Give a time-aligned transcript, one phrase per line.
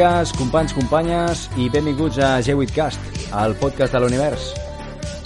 [0.00, 3.00] amigues, companys, companyes i benvinguts a G8cast,
[3.36, 4.46] el podcast de l'univers.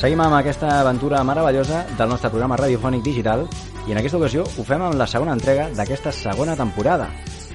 [0.01, 3.45] Seguim amb aquesta aventura meravellosa del nostre programa radiofònic digital
[3.87, 7.07] i en aquesta ocasió ho fem amb la segona entrega d'aquesta segona temporada.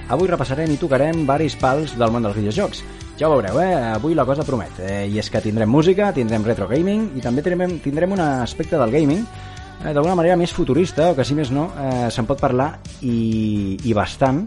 [0.08, 2.80] Avui repassarem i tocarem varis pals del món dels videojocs.
[3.20, 3.76] Ja ho veureu, eh?
[3.98, 4.80] Avui la cosa promet.
[4.80, 5.04] Eh?
[5.12, 8.96] I és que tindrem música, tindrem retro gaming i també tindrem, tindrem un aspecte del
[8.96, 12.72] gaming eh, d'alguna manera més futurista, o que si més no, eh, se'n pot parlar
[13.02, 14.46] i, i bastant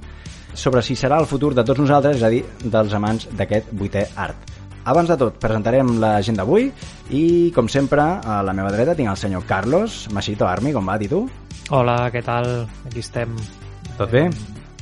[0.53, 4.07] sobre si serà el futur de tots nosaltres, és a dir, dels amants d'aquest vuitè
[4.15, 4.51] art.
[4.83, 6.67] Abans de tot, presentarem la gent d'avui
[7.15, 7.23] i,
[7.55, 11.07] com sempre, a la meva dreta tinc el senyor Carlos Masito Armi, com va, dir
[11.13, 11.23] tu?
[11.71, 12.49] Hola, què tal?
[12.89, 13.37] Aquí estem.
[13.95, 14.25] Tot bé?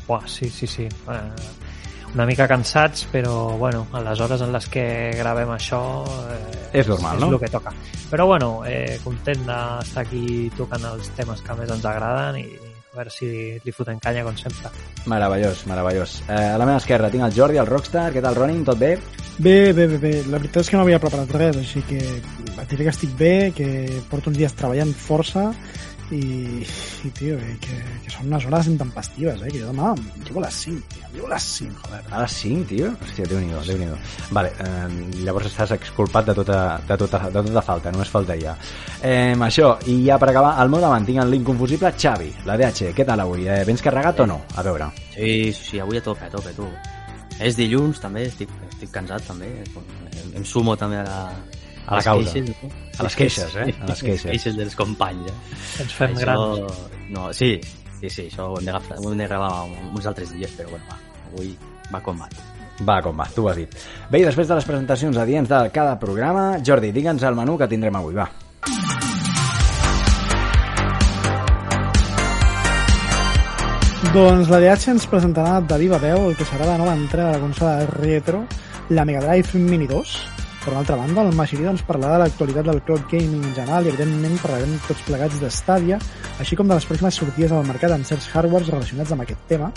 [0.08, 0.88] Buah, sí, sí, sí.
[0.90, 1.52] Eh,
[2.16, 4.84] una mica cansats, però bueno, a les hores en les que
[5.16, 5.84] gravem això
[6.34, 7.30] eh, és normal, és no?
[7.30, 7.76] És el que toca.
[8.10, 12.50] Però bueno, eh, content d'estar aquí tocant els temes que més ens agraden i
[12.92, 13.28] a veure si
[13.64, 14.70] li fotem canya com sempre.
[15.08, 16.18] Meravellós, meravellós.
[16.28, 18.10] Eh, a la meva esquerra tinc el Jordi, el Rockstar.
[18.12, 18.66] Què tal, Ronin?
[18.68, 18.98] Tot bé?
[19.38, 20.12] Bé, bé, bé, bé.
[20.28, 23.36] La veritat és que no havia preparat res, així que et diré que estic bé,
[23.56, 23.70] que
[24.12, 25.54] porto uns dies treballant força
[26.12, 26.62] i,
[27.06, 29.52] i tio, eh, que, que són unes hores intempestives, eh?
[29.52, 31.04] Que jo demà em llevo a les 5, tio.
[31.08, 32.02] Em llevo a les 5, joder.
[32.12, 32.92] A les 5, tio?
[33.06, 33.96] Hòstia, déu nhi déu
[34.38, 38.56] Vale, eh, llavors estàs exculpat de tota, de tota, de tota falta, només faltaria.
[39.02, 42.92] Eh, això, i ja per acabar, al meu davant tinc l'inconfusible Xavi, la DH.
[42.98, 43.48] Què tal avui?
[43.48, 44.42] Eh, vens carregat o no?
[44.56, 44.92] A veure.
[45.14, 46.68] Sí, sí, sí, avui a tope, a tope, tu.
[47.42, 49.50] És dilluns, també, estic, estic cansat, també.
[49.66, 51.22] Em, em sumo també a la,
[51.88, 52.34] a la causa.
[52.34, 52.70] Queixes, no?
[52.98, 53.68] A les queixes, eh?
[53.82, 54.30] A les queixes.
[54.30, 55.36] queixes dels companys, eh?
[55.86, 56.82] Ens fem això, grans.
[57.12, 57.56] No, sí,
[58.00, 59.52] sí, sí, això ho hem de, agafar, ho hem de gravar
[59.92, 61.00] uns altres dies, però bueno, va,
[61.32, 61.54] avui
[61.92, 62.30] va com va.
[62.82, 63.76] Va, com va, tu ho has dit.
[64.10, 67.70] Bé, i després de les presentacions adients de cada programa, Jordi, digue'ns el menú que
[67.70, 68.30] tindrem avui, va.
[74.12, 77.38] Doncs la DH ens presentarà de viva veu el que serà la nova entrada de
[77.38, 78.42] la consola retro,
[78.90, 80.41] la Mega Drive Mini 2.
[80.62, 83.90] Per altra banda, el Magiri ens parlarà de l'actualitat del cloud gaming en general i
[83.90, 85.98] evidentment parlarem tots plegats de Stadia,
[86.44, 89.72] així com de les pròximes sortides al mercat en certs hardwares relacionats amb aquest tema.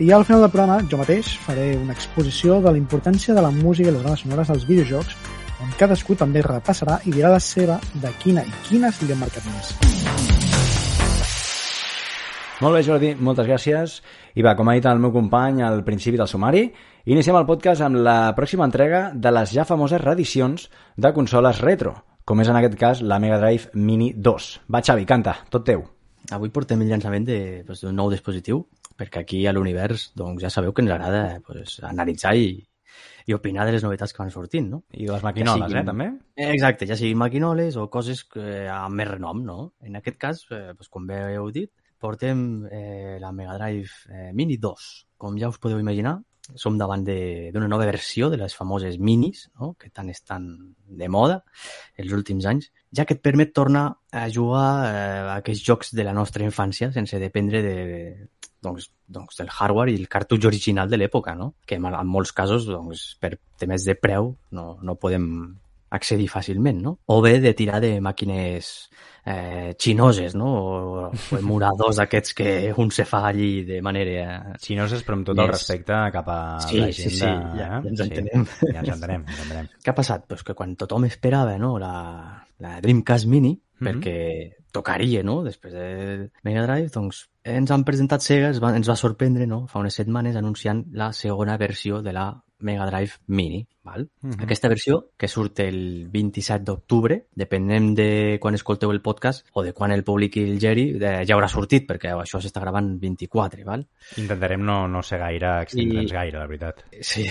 [0.00, 3.52] I al final del programa, jo mateix faré una exposició de la importància de la
[3.52, 5.12] música i les bandes sonores als videojocs,
[5.60, 9.44] on cadascú també repassarà i dirà la seva de quina i quines li han marcat
[9.52, 9.74] més.
[12.64, 14.00] Molt bé, Jordi, moltes gràcies.
[14.38, 16.68] I va, com ha dit el meu company al principi del sumari,
[17.04, 21.94] iniciem el podcast amb la pròxima entrega de les ja famoses reedicions de consoles retro,
[22.24, 24.50] com és en aquest cas la Mega Drive Mini 2.
[24.72, 25.84] Va, Xavi, canta, tot teu.
[26.32, 28.62] Avui portem el llançament d'un pues, d'un nou dispositiu,
[28.96, 32.54] perquè aquí a l'univers doncs, ja sabeu que ens agrada pues, analitzar i,
[33.26, 34.82] i opinar de les novetats que van sortint, no?
[34.96, 36.06] I les maquinoles, siguin- eh, també?
[36.48, 39.58] Exacte, ja siguin maquinoles o coses que, amb més renom, no?
[39.84, 41.68] En aquest cas, eh, doncs, com bé heu dit,
[42.00, 44.88] portem eh, la Mega Drive eh, Mini 2.
[45.20, 46.22] Com ja us podeu imaginar,
[46.54, 49.72] som davant d'una nova versió de les famoses minis, no?
[49.80, 50.48] que tant estan
[50.84, 51.40] de moda
[51.96, 56.04] els últims anys, ja que et permet tornar a jugar eh, a aquests jocs de
[56.04, 57.74] la nostra infància sense dependre de,
[58.62, 61.54] doncs, doncs del hardware i el cartutx original de l'època, no?
[61.64, 65.56] que en molts casos doncs, per temes de preu no, no podem
[65.94, 66.98] accedir fàcilment, no?
[67.06, 68.70] O bé de tirar de màquines
[69.24, 70.48] eh, xinoses, no?
[70.54, 74.54] O, o emuladors aquests que un se fa allí de manera...
[74.54, 77.32] No és però amb tot el respecte cap a Sí, la sí, gent sí, de...
[77.60, 78.46] ja- ja ens Sí, entenem.
[78.72, 79.68] Ja ens entenem, ens entenem.
[79.84, 80.26] Què ha passat?
[80.28, 81.78] Pues que quan tothom esperava no?
[81.78, 81.94] la,
[82.58, 83.88] la Dreamcast Mini, Mhm.
[83.90, 85.40] perquè tocaria, no?
[85.42, 89.64] Després de Mega Drive, doncs ens han presentat Sega, ens va, ens va sorprendre, no?
[89.66, 92.28] Fa unes setmanes anunciant la segona versió de la
[92.64, 94.06] Mega Drive Mini, val?
[94.22, 94.40] Mhm.
[94.46, 99.74] Aquesta versió, que surt el 27 d'octubre, depenent de quan escolteu el podcast o de
[99.76, 103.84] quan el publiqui el Geri, eh, ja haurà sortit, perquè això s'està gravant 24, val?
[104.16, 106.84] Intentarem no, no ser gaire, extendre'ns I- gaire, la veritat.
[107.04, 107.26] Sí.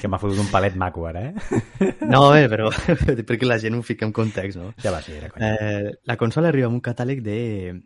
[0.00, 1.34] Que m'ha fotut un palet maco ara, eh?
[2.08, 2.70] No, eh, però
[3.28, 4.72] perquè la gent ho fica en context, no?
[4.80, 5.52] Ja va, sí, era conya.
[5.54, 7.38] Eh, la consola arriba amb un catàleg de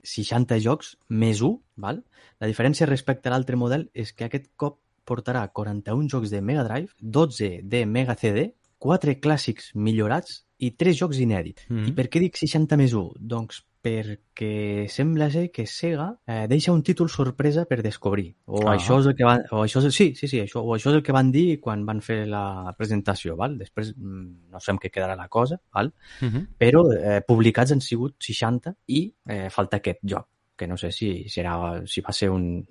[0.06, 2.05] 60 jocs més 1, val?
[2.38, 6.64] La diferència respecte a l'altre model és que aquest cop portarà 41 jocs de Mega
[6.64, 11.69] Drive, 12 de Mega CD, 4 clàssics millorats i 3 jocs inèdits.
[11.70, 11.88] Mhm.
[11.88, 13.12] I per què dic 60 més 1?
[13.19, 18.28] Doncs perquè sembla ser que Sega eh, deixa un títol sorpresa per descobrir.
[18.46, 18.76] O Ah.
[18.76, 19.43] això és el que van...
[19.50, 21.84] O això és, sí, sí, sí, això, o això és el que van dir quan
[21.84, 23.58] van fer la presentació, val?
[23.58, 25.93] Després mm, no sé en què quedarà la cosa, val?
[26.20, 26.46] Mhm.
[26.58, 31.25] però eh, publicats han sigut 60 i eh, falta aquest joc que no sé si
[31.26, 32.64] serà si va ser un,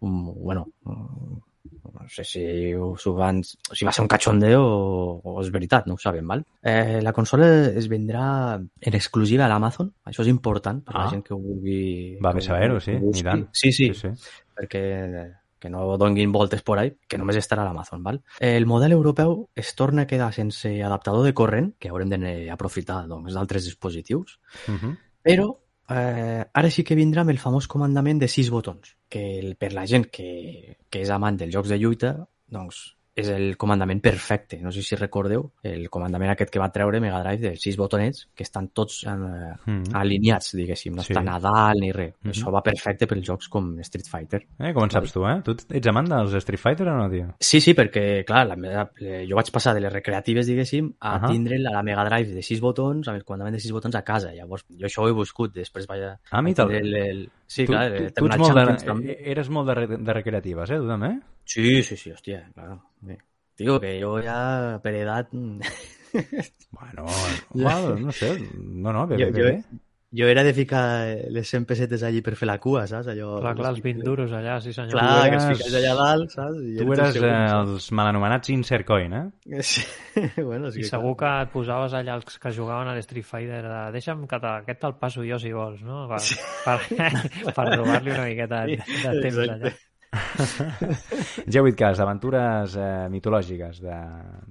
[0.00, 0.68] un bueno
[1.94, 2.42] no sé si,
[2.96, 6.44] s'ho van, si va ser un cachondeo o, o és veritat, no ho sabem, val?
[6.62, 11.04] Eh, la consola es vendrà en exclusiva a l'Amazon, això és important per Ah.
[11.04, 12.16] la gent que ho vulgui...
[12.22, 13.48] Va bé ho- saber-ho, sí, ho i tant.
[13.52, 14.32] Sí, sí, sí, sí.
[14.56, 18.20] perquè que no donguin voltes por ahí, que només estarà a l'Amazon, val?
[18.38, 23.34] El model europeu es torna a quedar sense adaptador de corrent, que haurem d'aprofitar doncs,
[23.34, 24.38] d'altres dispositius,
[24.68, 24.96] Uh -huh.
[25.22, 25.48] però
[25.90, 29.72] eh, ara sí que vindrà amb el famós comandament de sis botons, que el, per
[29.72, 32.14] la gent que, que és amant dels jocs de lluita,
[32.48, 34.60] doncs és el comandament perfecte.
[34.62, 38.28] No sé si recordeu el comandament aquest que va treure Mega Drive de sis botonets
[38.34, 39.10] que estan tots eh,
[39.66, 39.94] Mm.
[39.94, 41.12] alineats, diguéssim, no Sí.
[41.14, 42.14] està a dalt ni res.
[42.22, 42.30] Mhm.
[42.32, 44.42] Això va perfecte per jocs com Street Fighter.
[44.58, 45.40] Eh, com en saps tu, eh?
[45.44, 47.34] Tu ets amant dels Street Fighter o no, tio?
[47.40, 51.16] Sí, sí, perquè, clar, la, meva- eh, jo vaig passar de les recreatives, diguéssim, a
[51.18, 51.30] Ahà.
[51.30, 54.02] tindre la, la Mega Drive de sis botons, amb el comandament de sis botons a
[54.02, 54.32] casa.
[54.32, 56.18] Llavors, jo això ho he buscut, després vaig a...
[56.30, 57.30] Ah, a tindre el, el...
[57.48, 59.14] Sí, tu, clar, tu, eh, tu ets molt Champions de, també.
[59.32, 61.14] eres molt de, de recreatives, eh, tu també?
[61.48, 62.82] Sí, sí, sí, hòstia, claro.
[63.00, 63.16] Bé.
[63.58, 64.40] Digo que jo ja,
[64.84, 65.32] per edat...
[65.32, 65.60] mm,
[66.70, 67.06] Bueno,
[67.54, 69.78] well, no sé, no, no, bé, bé, bé, jo.
[70.10, 70.82] Jo era de ficar
[71.28, 73.10] les 100 pessetes allí per fer la cua, saps?
[73.12, 74.94] Allò, Clar, clar, els 20 duros allà, sí senyor.
[74.96, 76.62] Clar, Tu que els eres- fiques allà dalt, saps?
[76.64, 79.60] I Tu el eres segon, eh, els mal anomenats insert coin, eh?
[79.62, 79.82] Sí,
[80.48, 83.62] bueno, sí I que segur que et posaves allà els que jugaven a l'Street Fighter
[83.66, 86.06] de deixa'm que te, aquest te'l passo jo si vols, no?
[86.08, 86.22] Per,
[86.64, 86.78] per,
[87.56, 89.52] per robar-li una miqueta de, de temps Exacte.
[89.58, 89.74] allà.
[91.52, 93.96] G8Cast, aventures eh, mitològiques de,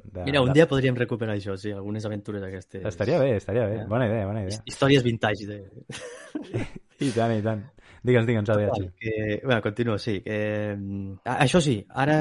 [0.04, 0.25] de...
[0.27, 0.57] Mira, un de...
[0.59, 2.83] dia podríem recuperar això, sí, algunes aventures aquestes.
[2.86, 3.80] Estaria bé, estaria bé.
[3.83, 3.88] Eh?
[3.89, 4.62] Bona idea, bona idea.
[4.69, 5.48] Històries vintage.
[5.50, 5.57] De...
[7.07, 7.65] I tant, i tant.
[8.07, 8.69] Digue'ns, digue'ns, Adrià.
[8.71, 10.19] Total, que, bueno, continuo, sí.
[10.24, 10.38] Que,
[10.77, 12.19] mm, això sí, ara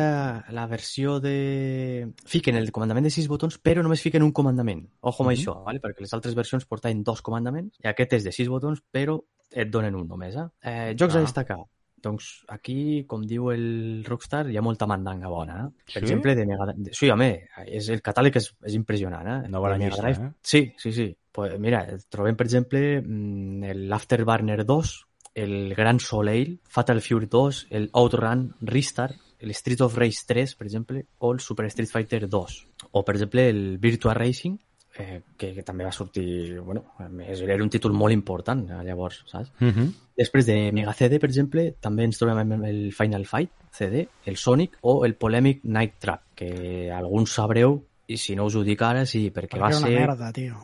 [0.56, 2.08] la versió de...
[2.26, 4.82] Fiquen el comandament de sis botons, però només fiquen un comandament.
[5.06, 5.36] Ojo amb Mhm.
[5.38, 5.80] això, ¿vale?
[5.84, 9.20] perquè les altres versions portaven dos comandaments, i aquest és de sis botons, però
[9.52, 10.34] et donen un només.
[10.34, 10.48] Eh?
[10.64, 11.18] Eh, jocs Ah.
[11.18, 11.58] a destacar.
[12.06, 15.56] Doncs aquí, com diu el Rockstar, hi ha molta mandanga bona.
[15.66, 15.84] Eh?
[15.92, 16.04] Per Sí?
[16.04, 17.30] exemple, de Mega de, Sí, home,
[17.66, 19.26] és, el catàleg és, és impressionant.
[19.26, 19.48] Eh?
[19.50, 20.26] No bona llista, Drive.
[20.26, 20.32] eh?
[20.42, 21.08] Sí, sí, sí.
[21.36, 24.94] Pues mira, trobem, per exemple, mm, el Afterburner 2,
[25.34, 30.66] el Gran Soleil, Fatal Fury 2, el Outrun Restart, el Street of Rage 3, per
[30.66, 32.66] exemple, o el Super Street Fighter 2.
[32.92, 34.56] O, per exemple, el Virtua Racing,
[34.98, 36.58] eh, que, que també va sortir...
[36.60, 36.84] Bueno,
[37.26, 39.52] és- era un títol molt important, eh, llavors, saps?
[39.60, 39.88] Uh -huh.
[40.16, 44.36] Després de Mega CD, per exemple, també ens trobem amb el Final Fight CD, el
[44.36, 48.80] Sonic o el polèmic Night Trap, que alguns sabreu, i si no us ho dic
[48.82, 50.00] ara, sí, perquè, Perquè va era una ser...
[50.00, 50.56] merda, tio.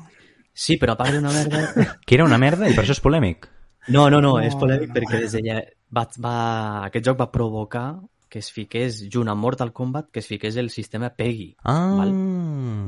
[0.55, 1.59] Sí, però a part d'una merda...
[2.07, 3.49] Que era una merda i per això és polèmic.
[3.89, 4.95] No, no, no, No, és polèmic no.
[4.95, 7.99] perquè des d'allà va, va, aquest joc va provocar
[8.33, 11.51] que es fiqués, junt amb Mortal Kombat, que es fiqués el sistema PEGI.
[11.69, 12.13] Ah, Val.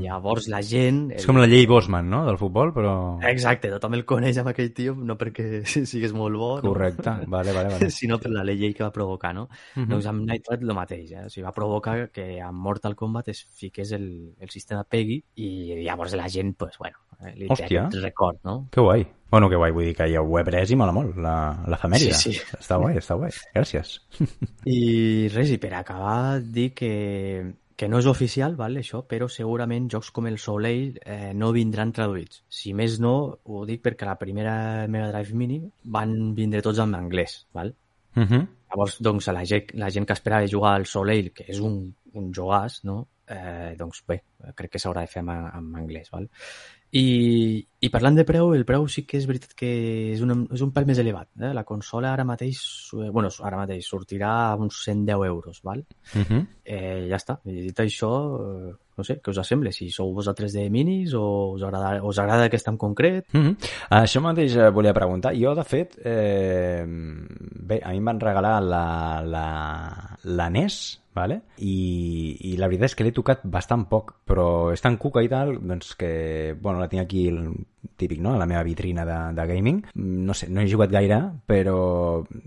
[0.00, 1.02] Llavors la gent...
[1.18, 2.94] és com la llei Bosman, no?, del futbol, però...
[3.28, 5.60] Exacte, tothom el coneix amb aquell tio, no perquè
[5.92, 6.70] sigués molt bo, no?
[6.70, 7.90] Correcte, vale, vale, vale.
[7.98, 9.50] sinó per la llei que va provocar, no?
[9.74, 9.90] Mhm.
[9.92, 11.26] Doncs amb Night el mateix, eh?
[11.26, 14.08] O sigui, va provocar que amb Mortal Kombat es fiqués el,
[14.40, 15.50] el sistema PEGI i
[15.82, 17.90] llavors la gent, pues, bueno, eh, li Hòstia.
[17.92, 18.62] té record, no?
[18.72, 19.04] Que guai.
[19.30, 22.14] Bueno, que guai, vull dir que ja ho he pres i mola molt, la- l'efemèride.
[22.14, 22.42] Sí, sí.
[22.58, 23.32] Està guai, està guai.
[23.54, 23.96] Gràcies.
[24.70, 26.90] I res, i per acabar, dir que,
[27.76, 31.90] que no és oficial, val, això, però segurament jocs com el Soleil eh, no vindran
[31.96, 32.44] traduïts.
[32.48, 35.58] Si més no, ho dic perquè la primera Mega Drive Mini
[35.96, 37.74] van vindre tots en anglès, val?
[38.14, 38.46] Uh -huh.
[38.70, 42.32] Llavors, doncs, la gent, la gent que esperava jugar al Soleil, que és un, un
[42.32, 43.08] jogàs, no?
[43.26, 44.22] Eh, doncs bé,
[44.54, 46.28] crec que s'haurà de fer en, en anglès, val?
[46.94, 49.70] I, I parlant de preu, el preu sí que és veritat que
[50.12, 51.26] és, una, és un pèl més elevat.
[51.40, 51.50] Eh?
[51.56, 52.60] La consola ara mateix,
[52.94, 55.82] eh, bueno, ara mateix sortirà a uns 110 euros, val?
[56.14, 56.46] Uh -huh.
[56.64, 57.40] Eh, ja està.
[57.44, 59.72] I dit això, eh, no sé, què us sembla?
[59.72, 63.26] Si sou vosaltres de minis o us agrada, us agrada aquesta en concret?
[63.32, 63.56] Mm -hmm.
[63.90, 65.34] Això mateix eh, volia preguntar.
[65.34, 71.40] Jo, de fet, eh, bé, a mi em van regalar la, la, la NES, vale?
[71.58, 71.74] I,
[72.50, 75.56] i la veritat és que l'he tocat bastant poc, però és tan cuca i tal,
[75.62, 77.46] doncs que, bueno, la tinc aquí el
[77.96, 79.82] típic, no?, a la meva vitrina de, de gaming.
[79.94, 81.76] No sé, no he jugat gaire, però,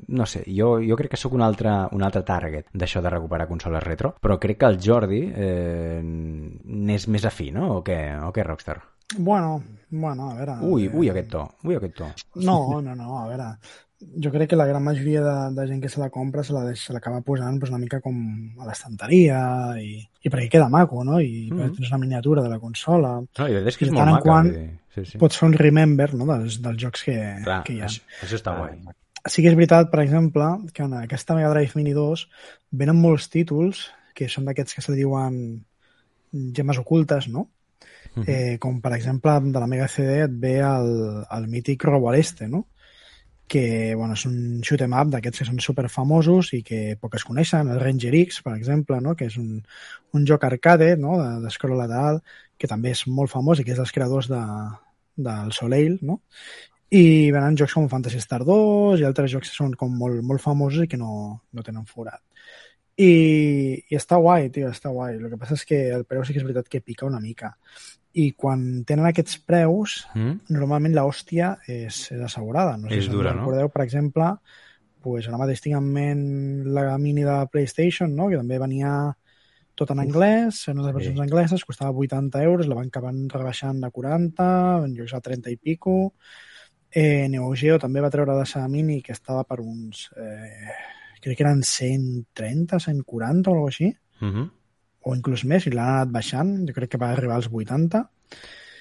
[0.08, 3.48] no sé, jo, jo crec que sóc un altre, un altre target d'això de recuperar
[3.48, 8.34] consoles retro, però crec que el Jordi eh, n'és més afí, no?, o què, o
[8.36, 8.80] què Rockstar?
[9.16, 10.58] Bueno, bueno, a veure...
[10.68, 12.08] Ui, ui, aquest to, ui, aquest to.
[12.44, 13.52] No, no, no, a veure...
[13.98, 16.62] Jo crec que la gran majoria de, de gent que se la compra se la
[16.94, 18.18] l'acaba posant pues, una mica com
[18.62, 19.40] a l'estanteria
[19.82, 21.20] i, i perquè queda maco, no?
[21.20, 21.58] I mm.
[21.58, 21.76] -hmm.
[21.76, 23.22] tens una miniatura de la consola.
[23.40, 24.44] No, i la és que és de molt maca.
[24.44, 25.18] dir, Sí, sí.
[25.22, 26.26] Pots fer un remember no?
[26.26, 27.86] dels, dels jocs que, Clar, que hi ha.
[27.86, 28.96] això, això està Ah, guai.
[29.28, 32.24] Sí que és veritat, per exemple, que en aquesta Mega Drive Mini 2
[32.72, 33.84] venen molts títols
[34.16, 35.38] que són d'aquests que se li diuen
[36.58, 37.50] gemes ocultes, no?
[38.16, 38.24] Mhm.
[38.26, 40.90] Eh, com per exemple de la Mega CD et ve el,
[41.30, 42.66] el mític Robo a l'Este, no?
[43.48, 47.16] Que bueno, és un shoot 'em up d'aquests que són super famosos i que poc
[47.16, 49.16] es coneixen, el Ranger X, per exemple, no?
[49.16, 49.64] que és un,
[50.14, 51.18] un joc arcade no?
[51.22, 52.22] de- d'escroll lateral,
[52.58, 54.42] que també és molt famós i que és dels creadors de,
[55.16, 56.22] del Soleil, no?
[56.90, 60.42] i venen jocs com Fantasy Star 2 i altres jocs que són com molt, molt
[60.44, 62.22] famosos i que no, no tenen forat.
[62.98, 63.12] I,
[63.92, 65.18] I està guai, tio, està guai.
[65.20, 67.52] El que passa és que el preu sí que és veritat que pica una mica.
[68.18, 70.40] I quan tenen aquests preus, Mm?
[70.50, 72.78] normalment l'hòstia és, és assegurada.
[72.78, 73.44] No sé És si dura, no?
[73.46, 74.32] recordeu, per exemple,
[75.04, 76.24] pues ara mateix tinc en ment
[76.74, 78.28] la mini de PlayStation, no?
[78.30, 79.14] que també venia
[79.78, 81.22] tot en anglès, en unes versions Sí.
[81.22, 85.58] angleses, costava 80 euros, la van acabar rebaixant a 40, en llocs a 30 i
[85.58, 86.14] pico.
[86.90, 90.10] Eh, Neo Geo també va treure la seva mini, que estava per uns...
[90.18, 90.74] Eh,
[91.22, 94.50] crec que eren 130, 140 o alguna així, Mm -hmm.
[95.08, 98.04] O inclús més, i l'han anat baixant, jo crec que va arribar als 80.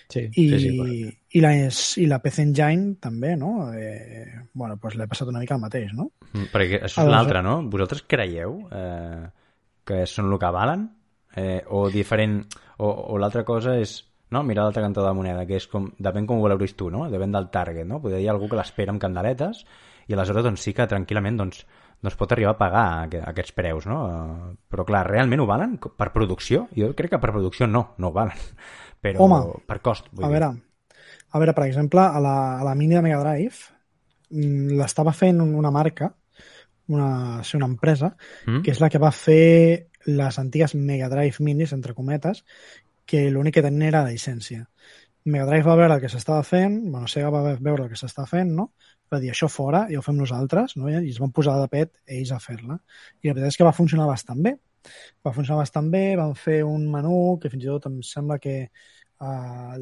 [0.08, 0.20] Sí.
[0.38, 0.70] I, Sí, sí,
[1.34, 3.72] i, la, i la PC Engine també, no?
[3.74, 6.10] Eh, bueno, doncs l'he passat una mica el mateix, no?
[6.32, 7.56] Mm, Perquè això és Aleshores- l'altre, no?
[7.72, 9.24] Vosaltres creieu eh,
[9.86, 10.86] que són el que valen?
[11.36, 12.42] Eh, o diferent...
[12.78, 13.98] O, o l'altra cosa és...
[14.30, 14.40] No?
[14.42, 15.90] Mirar l'altre cantó de la moneda, que és com...
[16.02, 17.04] Depèn com ho valoris tu, no?
[17.10, 18.00] Depèn del target, no?
[18.02, 19.60] Podria hi ha algú que l'espera amb candeletes
[20.06, 21.60] i aleshores doncs, sí que tranquil·lament doncs,
[22.02, 23.98] doncs pot arribar a pagar aqu- aquests preus, no?
[24.70, 26.66] Però clar, realment ho valen per producció?
[26.76, 28.38] Jo crec que per producció no, no ho valen.
[29.04, 30.42] Però Home, per cost, vull A dir.
[30.42, 30.48] veure,
[31.32, 33.56] a veure, per exemple, a la, a la mini de Mega Drive
[34.30, 36.10] mm, l'estava fent una marca,
[36.88, 37.08] una,
[37.60, 38.12] una empresa,
[38.46, 38.62] Mm?
[38.62, 42.44] que és la que va fer les antigues Mega Drive minis, entre cometes,
[43.06, 44.66] que l'únic que tenien era la llicència.
[45.26, 48.28] Mega Drive va veure el que s'estava fent, bueno, Sega va veure el que s'estava
[48.30, 48.70] fent, no?
[49.12, 50.88] va dir això fora, ja ho fem nosaltres, no?
[50.90, 52.78] i es van posar de pet ells a fer-la.
[53.22, 54.56] I la veritat és que va funcionar bastant bé.
[55.26, 58.56] Va funcionar bastant bé, van fer un menú que fins i tot em sembla que
[58.66, 59.76] uh,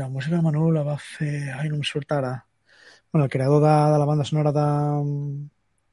[0.00, 1.34] la música del menú la va fer...
[1.56, 2.34] Ai, no em surt ara.
[3.10, 4.66] Bueno, el creador de, de la banda sonora de,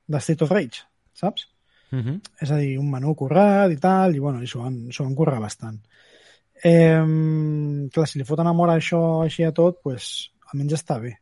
[0.08, 1.48] de State of Rage, saps?
[1.92, 2.22] Mm -hmm.
[2.42, 5.40] És a dir, un menú currat i tal, i bueno, i s'ho van, van currar
[5.40, 5.80] bastant.
[6.64, 11.14] Eh, clar, si li foten amor a això així a tot, pues, almenys està bé.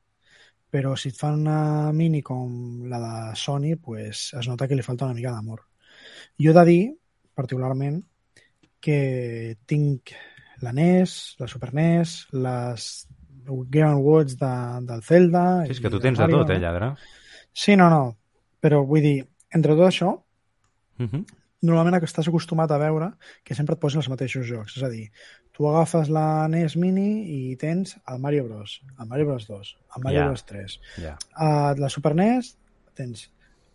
[0.72, 4.86] Però si et fan una mini com la de Sony, pues, es nota que li
[4.86, 5.63] falta una mica d'amor.
[6.42, 6.82] Jo he de dir,
[7.36, 8.01] particularment,
[8.80, 10.15] que tinc
[10.62, 12.89] la NES, la Super NES, les
[13.46, 14.54] Game Watch de,
[14.89, 15.46] del Zelda...
[15.65, 16.94] Sí, és que tu tens de tot, eh, lladre?
[17.54, 18.15] Sí, no, no.
[18.60, 19.18] Però vull dir,
[19.54, 20.15] entre tot això,
[20.98, 21.25] Mm -hmm.
[21.67, 23.12] Normalment estàs acostumat a veure
[23.43, 24.77] que sempre et posen els mateixos jocs.
[24.77, 25.07] És a dir,
[25.55, 30.03] tu agafes la NES Mini i tens el Mario Bros, el Mario Bros 2, el
[30.03, 30.27] Mario Ja.
[30.27, 30.79] Bros 3.
[31.03, 31.15] Ja.
[31.36, 32.55] A la Super NES
[32.95, 33.29] tens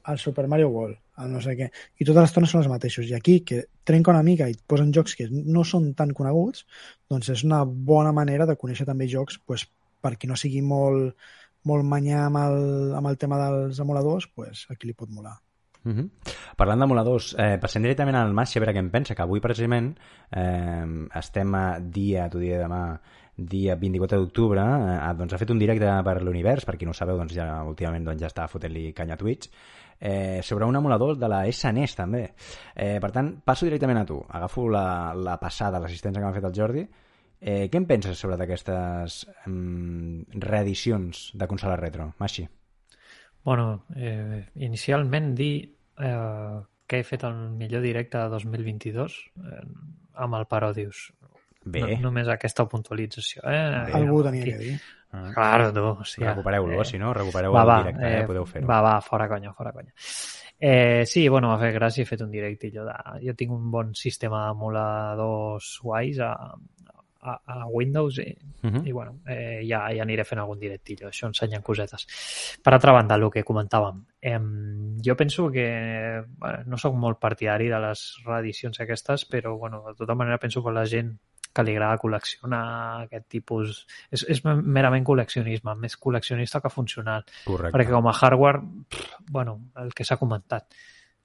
[0.07, 1.69] el Super Mario World, el no sé què,
[2.01, 3.09] i totes les tones són els mateixos.
[3.09, 6.65] I aquí, que trenca una mica i et posen jocs que no són tan coneguts,
[7.11, 9.67] doncs és una bona manera de conèixer també jocs pues,
[10.01, 11.15] per qui no sigui molt,
[11.69, 12.59] molt manyà amb el,
[12.97, 15.37] amb el tema dels emuladors, pues, aquí li pot molar.
[15.83, 16.35] Mm -hmm.
[16.57, 19.97] Parlant d'emuladors, eh, passem directament al Massi a veure què em pensa, que avui precisament
[20.31, 23.01] eh, estem a dia, t'ho diré demà,
[23.37, 26.95] dia 24 d'octubre, eh, doncs ha fet un directe per l'univers, per qui no ho
[26.95, 29.49] sabeu, doncs ja últimament doncs, ja està fotent-li canya a Twitch,
[29.99, 32.25] eh, sobre un emulador de la SNES també.
[32.75, 34.21] Eh, per tant, passo directament a tu.
[34.29, 36.87] Agafo la, la passada, l'assistència que m'ha fet el Jordi.
[37.41, 42.13] Eh, què en penses sobre d'aquestes mm, reedicions de consoles retro?
[42.19, 42.49] Massi?
[43.45, 45.55] Bueno, eh, inicialment dir
[45.99, 49.63] eh, que he fet el millor directe de 2022 eh,
[50.15, 51.09] amb el Parodius.
[51.65, 51.83] Bé.
[51.85, 53.45] No, només aquesta puntualització.
[53.45, 53.61] Eh?
[53.87, 53.95] Bé.
[54.01, 54.75] Algú ho tenia que dir.
[55.13, 55.31] Ah.
[55.35, 55.85] Claro, tu.
[55.91, 58.69] O sigui, Recupereu-lo, si no, recupereu va, el va, directe, eh, eh, podeu fer-ho.
[58.69, 59.93] Va, va, fora conya, fora conya.
[60.61, 62.97] Eh, sí, bueno, m'ha fet gràcia, he fet un directillo de...
[63.25, 66.35] Jo tinc un bon sistema d'emuladors guais a,
[67.21, 68.87] a, a Windows i, Uh -huh.
[68.87, 72.07] i bueno, eh, ja, ja aniré fent algun directillo, això ensenyant cosetes.
[72.63, 74.39] Per altra banda, el que comentàvem, eh,
[75.03, 79.95] jo penso que bueno, no sóc molt partidari de les reedicions aquestes, però bueno, de
[79.95, 81.19] tota manera penso que la gent
[81.53, 83.87] que li agrada col·leccionar aquest tipus...
[84.11, 87.25] És, és merament col·leccionisme, més col·leccionista que funcional.
[87.45, 87.73] Correcte.
[87.77, 90.67] Perquè com a hardware, pff, bueno, el que s'ha comentat,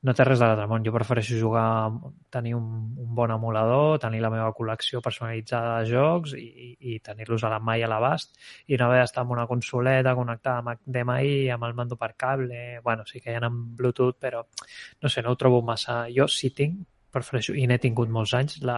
[0.06, 0.84] no té res de l'altre món.
[0.86, 1.90] Jo prefereixo jugar,
[2.34, 2.66] tenir un,
[3.02, 7.52] un bon emulador, tenir la meva col·lecció personalitzada de jocs i, i, i tenir-los a
[7.56, 8.36] la mà i a l'abast
[8.70, 12.62] i no haver d'estar amb una consoleta connectada amb HDMI, amb el mando per cable...
[12.86, 16.04] Bueno, sí que hi ha amb Bluetooth, però no sé, no ho trobo massa...
[16.14, 16.86] Jo sí tinc,
[17.16, 18.78] prefereixo, i n'he tingut molts anys, la,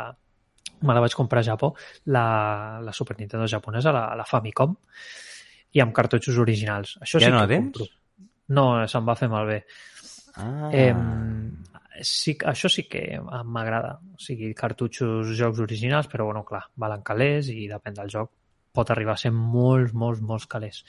[0.79, 1.73] me la vaig comprar a Japó,
[2.13, 2.25] la,
[2.83, 4.75] la Super Nintendo japonesa, la, la Famicom,
[5.75, 6.95] i amb cartutxos originals.
[7.03, 7.71] Això Ja sí no que la tens?
[7.73, 7.91] compro.
[8.47, 9.57] No, se'm va fer malbé.
[10.37, 10.69] Ah.
[10.71, 10.93] Eh,
[12.01, 13.97] sí, això sí que m'agrada.
[14.15, 18.31] O sigui, cartutxos, jocs originals, però bueno, clar, valen calés i depèn del joc.
[18.73, 20.83] Pot arribar a ser molts, molts, molts calés.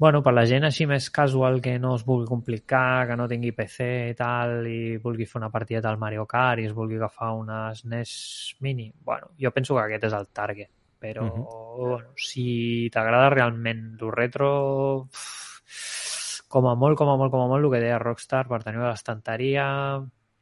[0.00, 3.52] Bueno, per la gent així més casual que no es vulgui complicar, que no tingui
[3.52, 7.34] PC i tal, i vulgui fer una partida del Mario Kart i es vulgui agafar
[7.36, 10.70] una SNES Mini, bueno, jo penso que aquest és el target.
[11.00, 11.44] Però, Mhm.
[11.76, 15.08] bueno, si t'agrada realment lo retro,
[16.50, 18.82] com a molt, com a molt, com a molt, el que deia Rockstar, per tenir
[18.82, 19.64] a l'estanteria,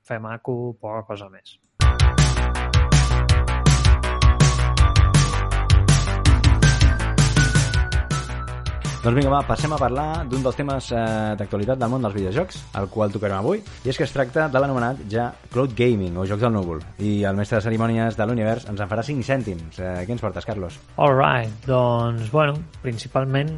[0.08, 1.58] fer maco, poca cosa més.
[8.98, 11.02] Doncs vinga, va, passem a parlar d'un dels temes eh,
[11.38, 14.62] d'actualitat del món dels videojocs, el qual tocarem avui, i és que es tracta de
[14.62, 16.80] l'anomenat ja Cloud Gaming, o Jocs del Núvol.
[17.04, 19.78] I el mestre de cerimònies de l'univers ens en farà 5 cèntims.
[19.78, 20.80] Eh, què ens portes, Carlos?
[20.96, 23.52] All right, doncs, bueno, principalment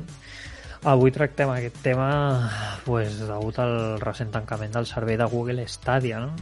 [0.85, 2.09] avui tractem aquest tema
[2.85, 6.33] pues, degut al recent tancament del servei de Google Stadia, no?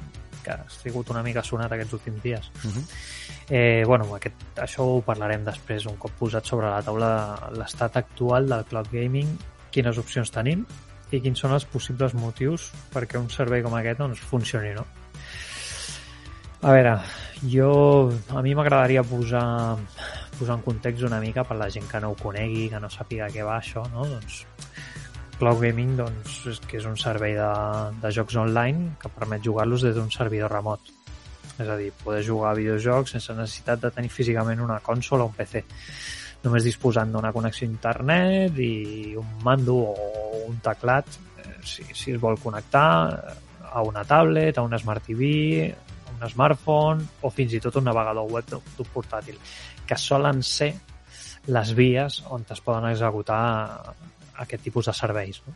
[0.45, 2.50] que ha sigut una mica sonat aquests últims dies.
[2.64, 2.85] Uh -huh.
[3.50, 8.49] Eh, bueno, aquest, això ho parlarem després, un cop posat sobre la taula l'estat actual
[8.49, 9.38] del cloud gaming,
[9.71, 10.66] quines opcions tenim
[11.11, 14.87] i quins són els possibles motius perquè un servei com aquest doncs, funcioni, no?
[16.60, 16.96] A veure,
[17.46, 19.78] jo, a mi m'agradaria posar,
[20.40, 23.28] posar en context una mica per la gent que no ho conegui, que no sàpiga
[23.30, 24.02] què va això, no?
[24.10, 24.40] Doncs
[25.38, 27.52] Cloud Gaming doncs, és que és un servei de,
[28.02, 30.90] de jocs online que permet jugar-los des d'un servidor remot.
[31.62, 35.30] És a dir, poder jugar a videojocs sense necessitat de tenir físicament una consola o
[35.30, 35.62] un PC.
[36.42, 41.06] Només disposant d'una connexió a internet i un mando o un teclat,
[41.38, 42.88] eh, si, si es vol connectar
[43.70, 45.30] a una tablet, a una Smart TV,
[46.18, 49.38] un smartphone o fins i tot un navegador web d'un portàtil,
[49.87, 50.75] que solen ser
[51.48, 53.40] les vies on es poden executar
[54.44, 55.40] aquest tipus de serveis.
[55.46, 55.54] No?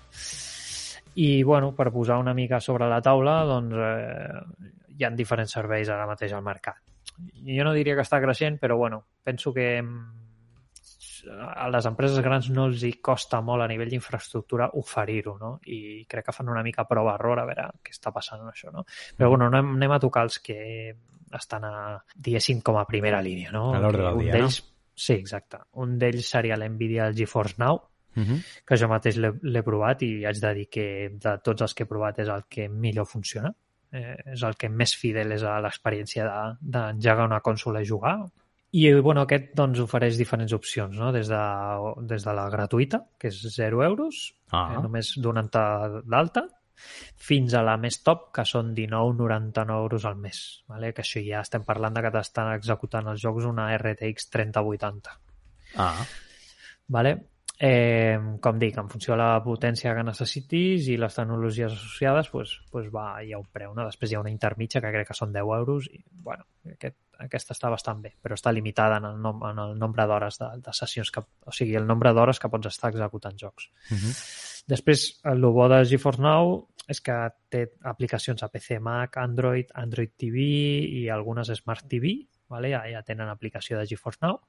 [1.14, 5.90] I, bueno, per posar una mica sobre la taula, doncs, eh, hi ha diferents serveis
[5.92, 6.80] ara mateix al mercat.
[7.44, 9.82] Jo no diria que està creixent, però, bueno, penso que
[11.30, 15.52] a les empreses grans no els hi costa molt a nivell d'infraestructura oferir-ho, no?
[15.66, 18.84] I crec que fan una mica prova-error a veure què està passant això, no?
[19.16, 20.58] Però, bueno, anem, anem a tocar els que
[21.32, 21.74] estan a,
[22.14, 23.70] diguéssim, com a primera línia, no?
[23.74, 24.50] A l'ordre del dia, no?
[24.94, 25.62] Sí, exacte.
[25.80, 28.42] Un d'ells seria l'NVIDIA GeForce Now, Uh -huh.
[28.66, 31.86] que jo mateix l'he provat i haig de dir que de tots els que he
[31.86, 33.54] provat és el que millor funciona.
[33.90, 38.18] Eh, és el que més fidel és a l'experiència d'engegar de, una consola i jugar.
[38.72, 41.10] I bueno, aquest doncs, ofereix diferents opcions, no?
[41.12, 41.40] des, de,
[42.08, 44.74] des de la gratuïta, que és 0 euros, Ah.
[44.74, 45.60] eh, només donant-te
[46.08, 46.46] d'alta,
[47.16, 50.38] fins a la més top, que són 19,99 euros al mes.
[50.68, 50.92] Vale?
[50.96, 55.18] Que això ja estem parlant de que t'estan executant els jocs una RTX 3080.
[55.76, 56.04] Ah.
[56.88, 57.12] Vale?
[57.62, 62.56] Eh, com dic, en funció de la potència que necessitis i les tecnologies associades, pues,
[62.72, 63.74] pues va, hi ha un preu.
[63.76, 63.84] No?
[63.86, 67.54] Després hi ha una intermitja que crec que són 10 euros i, bueno, aquest, aquesta
[67.54, 70.74] està bastant bé, però està limitada en el, nom, en el nombre d'hores de, de
[70.76, 73.70] sessions, que, o sigui, el nombre d'hores que pots estar executant jocs.
[73.90, 74.14] Uh -huh.
[74.66, 77.14] Després, el bo de GeForce Now és que
[77.48, 80.38] té aplicacions a PC, Mac, Android, Android TV
[81.00, 82.70] i algunes Smart TV, vale?
[82.70, 84.40] ja, ja tenen aplicació de GeForce Now.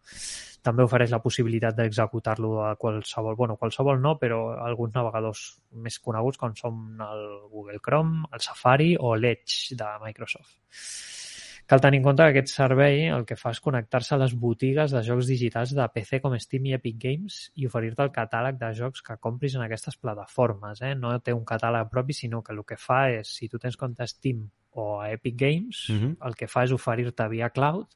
[0.63, 6.37] També ofereix la possibilitat d'executar-lo a qualsevol, bueno, qualsevol no, però alguns navegadors més coneguts
[6.37, 10.55] com són el Google Chrome, el Safari o l'Edge de Microsoft.
[11.65, 14.91] Cal tenir en compte que aquest servei el que fa és connectar-se a les botigues
[14.91, 18.71] de jocs digitals de PC com Steam i Epic Games i oferir-te el catàleg de
[18.75, 20.81] jocs que compris en aquestes plataformes.
[20.83, 20.91] Eh?
[20.99, 24.03] No té un catàleg propi, sinó que el que fa és, si tu tens compte
[24.03, 24.43] a Steam
[24.75, 26.27] o a Epic Games, Uh -huh.
[26.27, 27.87] el que fa és oferir-te via cloud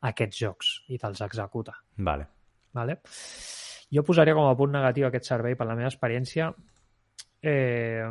[0.00, 1.72] aquests jocs i te'ls executa.
[1.96, 2.26] Vale.
[2.72, 3.00] Vale?
[3.92, 6.52] Jo posaria com a punt negatiu aquest servei per la meva experiència
[7.42, 8.06] eh,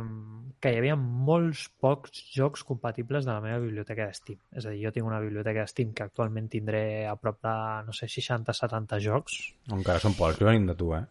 [0.62, 4.38] que hi havia molts pocs jocs compatibles de la meva biblioteca de Steam.
[4.54, 7.54] És a dir, jo tinc una biblioteca de Steam que actualment tindré a prop de,
[7.88, 9.40] no sé, 60-70 jocs.
[9.74, 11.02] Encara són pocs, que venim de tu, eh?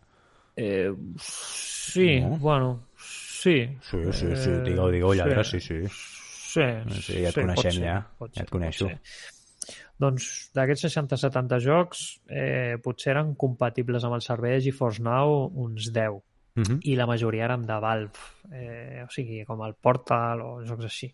[0.62, 2.38] Eh, sí, No?
[2.38, 3.58] bueno, sí.
[3.82, 5.82] Sí, sí, sí, digueu, digueu, lladre, sí, sí.
[5.90, 6.66] Sí,
[7.02, 8.00] Sí, ja et pot coneixem, ser, ja.
[8.20, 8.88] pot Ja et ser, coneixo.
[8.92, 9.78] ser.
[10.02, 10.26] Doncs
[10.58, 16.18] d'aquests 60-70 jocs, eh, potser eren compatibles amb el servei de GeForce Now uns 10
[16.56, 16.80] -huh.
[16.84, 18.20] i la majoria eren de Valve,
[18.52, 21.14] eh, o sigui, com el Portal o jocs així.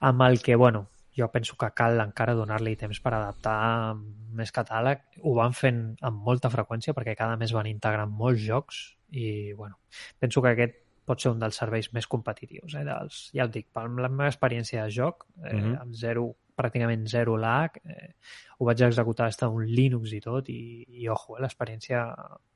[0.00, 3.94] Amb el que, bueno, jo penso que cal encara donar-li temps per adaptar
[4.34, 5.02] més catàleg.
[5.22, 9.78] Ho van fent amb molta freqüència perquè cada mes van integrant molts jocs i, bueno,
[10.18, 12.74] penso que aquest pot ser un dels serveis més competitius.
[12.74, 15.76] Eh, dels, ja ho dic, per la meva experiència de joc, eh, Mhm.
[15.80, 18.14] amb zero, pràcticament zero lag, eh,
[18.58, 22.04] ho vaig executar des d'un Linux i tot i, i ojo, eh, l'experiència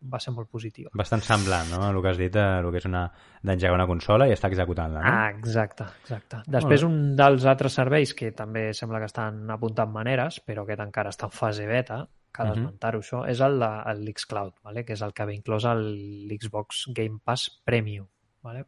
[0.01, 0.91] va ser molt positiva.
[0.95, 1.91] Bastant semblant, no?
[1.91, 5.01] El que has dit, eh, el que és una d'engegar una consola i estar executant-la,
[5.03, 5.09] no?
[5.11, 6.43] Ah, exacte, exacte.
[6.47, 11.11] Després, un dels altres serveis que també sembla que estan apuntant maneres, però que encara
[11.11, 12.55] està en fase beta, cal Mhm.
[12.59, 14.85] esmentar-ho això, és el de el l'xCloud, vale?
[14.85, 15.83] que és el que ve inclòs al
[16.29, 18.07] l'Xbox Game Pass Premium.
[18.49, 18.65] Vale?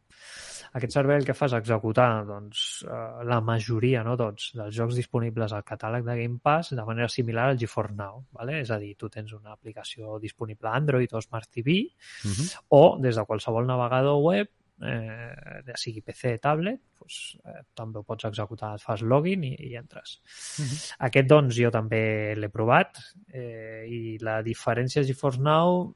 [0.77, 4.95] Aquest servei el que fa és executar doncs, eh, la majoria, no tots, dels jocs
[4.99, 8.23] disponibles al catàleg de Game Pass de manera similar al GeForce Now.
[8.37, 8.61] Vale?
[8.61, 12.63] És a dir, tu tens una aplicació disponible a Android o Smart TV Uh -huh.
[12.69, 14.47] o des de qualsevol navegador web,
[14.81, 19.55] eh, ja sigui PC, tablet, doncs, eh, també ho pots executar, et fas login i,
[19.69, 20.21] i entres.
[20.59, 20.95] Uh -huh.
[20.99, 22.97] Aquest, doncs, jo també l'he provat
[23.33, 25.93] eh, i la diferència GeForce Now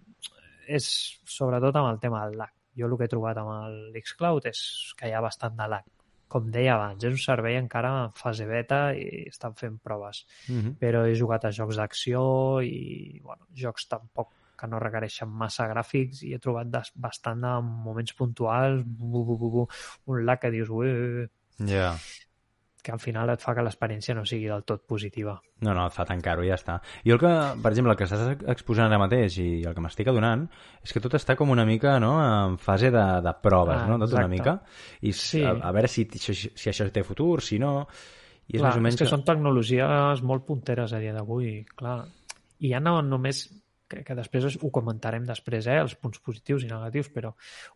[0.68, 2.54] és sobretot amb el tema del lag.
[2.78, 3.52] Jo el que he trobat amb
[3.96, 4.62] l'Xcloud és
[4.98, 5.86] que hi ha bastant de lag.
[6.28, 10.26] Com deia abans, és un servei encara en fase beta i estan fent proves.
[10.50, 10.74] Uh -huh.
[10.82, 16.24] Però he jugat a jocs d'acció i bueno, jocs tampoc que no requereixen massa gràfics
[16.24, 19.68] i he trobat bastant en moments puntuals bu, bu, bu, bu,
[20.06, 21.28] un lag que dius ui, ui, ui.
[21.60, 21.98] Yeah.
[22.86, 25.34] Que al final et fa que l'experiència no sigui del tot positiva.
[25.66, 26.76] No, no, et fa tancar-ho i ja està.
[27.08, 27.32] Jo el que,
[27.64, 30.44] per exemple, el que estàs exposant ara mateix i el que m'estic adonant
[30.86, 33.98] és que tot està com una mica no, en fase de, de proves, Ah, no?
[34.04, 34.36] Tot una exacte.
[34.36, 34.56] mica.
[35.02, 35.42] I Sí.
[35.44, 37.88] a, a veure si, si, si això té futur, si no...
[38.46, 41.64] I és clar, més o menys és que, són tecnologies molt punteres a dia d'avui,
[41.76, 42.04] clar.
[42.62, 43.48] I ja no només
[43.90, 47.32] que, que després ho comentarem després, eh, els punts positius i negatius, però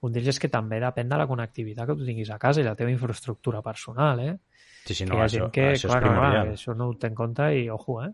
[0.06, 2.68] un d'ells és que també depèn de la connectivitat que tu tinguis a casa i
[2.68, 4.36] la teva infraestructura personal, eh?
[4.86, 6.48] Sí, sí, que no, ha això, que, això clar, és primordial.
[6.48, 8.12] clar, això no ho té en compte i ojo, eh?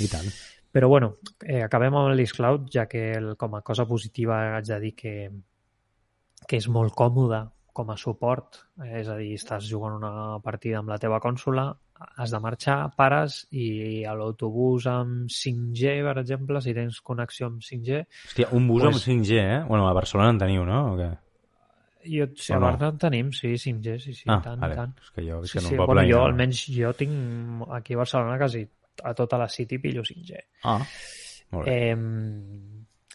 [0.00, 0.26] I tant.
[0.70, 4.78] Però bueno, eh, acabem amb l'Xcloud, ja que el, com a cosa positiva haig de
[4.84, 5.14] dir que,
[6.46, 10.78] que és molt còmode com a suport, eh, és a dir, estàs jugant una partida
[10.78, 11.68] amb la teva consola,
[12.16, 17.60] has de marxar, pares i a l'autobús amb 5G, per exemple, si tens connexió amb
[17.64, 19.58] 5G, Hòstia, un bus Pues- amb 5G, eh?
[19.68, 20.94] Bueno, a Barcelona en teniu, no?
[20.94, 21.10] O què?
[22.04, 22.66] Jo, O a no?
[22.66, 24.76] Barna tenim, sí, 5G, sí, sí, ah, tant, vale.
[24.78, 24.94] tant.
[25.00, 26.28] És que jo, és Sí, que no sí, poble bueno, jo nada.
[26.30, 28.66] almenys jo tinc aquí a Barcelona quasi
[29.04, 30.40] a tota la City pillo 5G.
[30.64, 30.80] Ah,
[31.52, 31.74] molt bé.
[31.90, 31.96] Eh,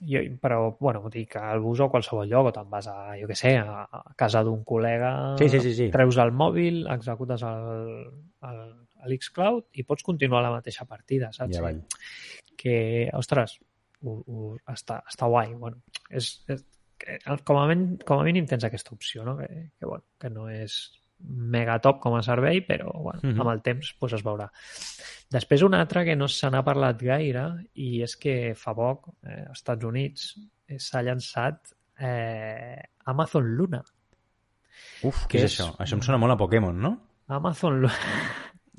[0.02, 3.28] jo, però, bueno, que al bus o a qualsevol lloc, o te'n vas a, jo
[3.30, 5.90] què sé, a, a casa d'un col·lega, Sí, sí, sí, sí.
[5.92, 8.12] treus el mòbil, executes el,
[8.44, 8.60] el,
[9.08, 11.56] l'Xcloud i pots continuar la mateixa partida, saps?
[11.58, 11.72] Ja.
[12.58, 13.60] Que, ostres,
[14.04, 15.54] ho, ho, està, està guai.
[15.54, 16.66] Bueno, és, és,
[17.44, 19.38] com, a mínim, com a mínim tens aquesta opció, no?
[19.38, 19.48] Que,
[19.80, 20.78] que, bueno, que no és
[21.26, 23.40] mega top com a servei, però bueno, Mhm.
[23.42, 24.50] amb el temps pues, es veurà.
[25.32, 29.46] Després una altra que no se n'ha parlat gaire i és que fa poc, eh,
[29.48, 30.36] als Estats Units,
[30.68, 33.82] eh, s'ha llançat eh, Amazon Luna.
[35.04, 35.70] Uf, què és, és- això?
[35.80, 36.92] Això em sona molt a Pokémon, no?
[37.28, 37.94] Amazon Luna.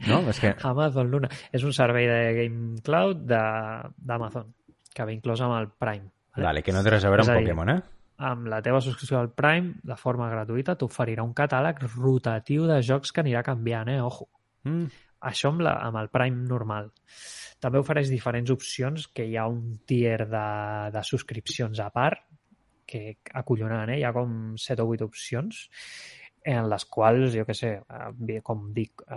[0.07, 0.19] No?
[0.29, 0.55] És que...
[0.63, 1.29] Amazon Luna.
[1.51, 4.53] És un servei de Game Cloud de- d'Amazon,
[4.95, 6.11] que ve inclòs amb el Prime.
[6.37, 7.81] Vale, que no té res a veure És amb a dir, Pokémon, eh?
[8.17, 13.13] Amb la teva subscripció al Prime, de forma gratuïta, t'oferirà un catàleg rotatiu de jocs
[13.13, 14.01] que anirà canviant, eh?
[14.01, 14.31] Ojo.
[14.65, 14.87] Mm.
[15.29, 16.89] Això amb, la, amb el Prime normal.
[17.61, 20.47] També ofereix diferents opcions, que hi ha un tier de,
[20.95, 22.25] de subscripcions a part,
[22.87, 24.01] que acollonant, eh?
[24.01, 25.67] Hi ha com 7 o 8 opcions
[26.47, 29.15] en les quals, jo què sé, eh, com dic, eh,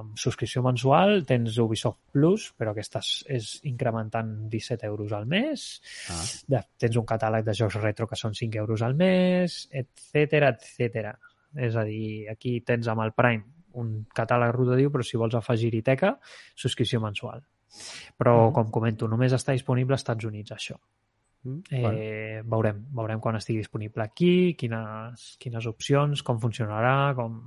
[0.00, 5.66] amb subscripció mensual tens Ubisoft Plus, però aquesta és, és incrementant 17 euros al mes,
[6.10, 6.22] Ah.
[6.48, 11.14] de, tens un catàleg de jocs retro que són 5 euros al mes, etc etc.
[11.56, 15.82] És a dir, aquí tens amb el Prime un catàleg rotatiu, però si vols afegir-hi
[15.82, 16.18] teca,
[16.54, 17.42] subscripció mensual.
[18.18, 18.52] Però, Mhm.
[18.54, 20.76] com comento, només està disponible als Estats Units, això.
[21.46, 21.60] Mm.
[21.70, 22.42] Eh, Vale.
[22.50, 27.38] veurem, veurem quan estigui disponible aquí, quines, quines opcions, com funcionarà, com,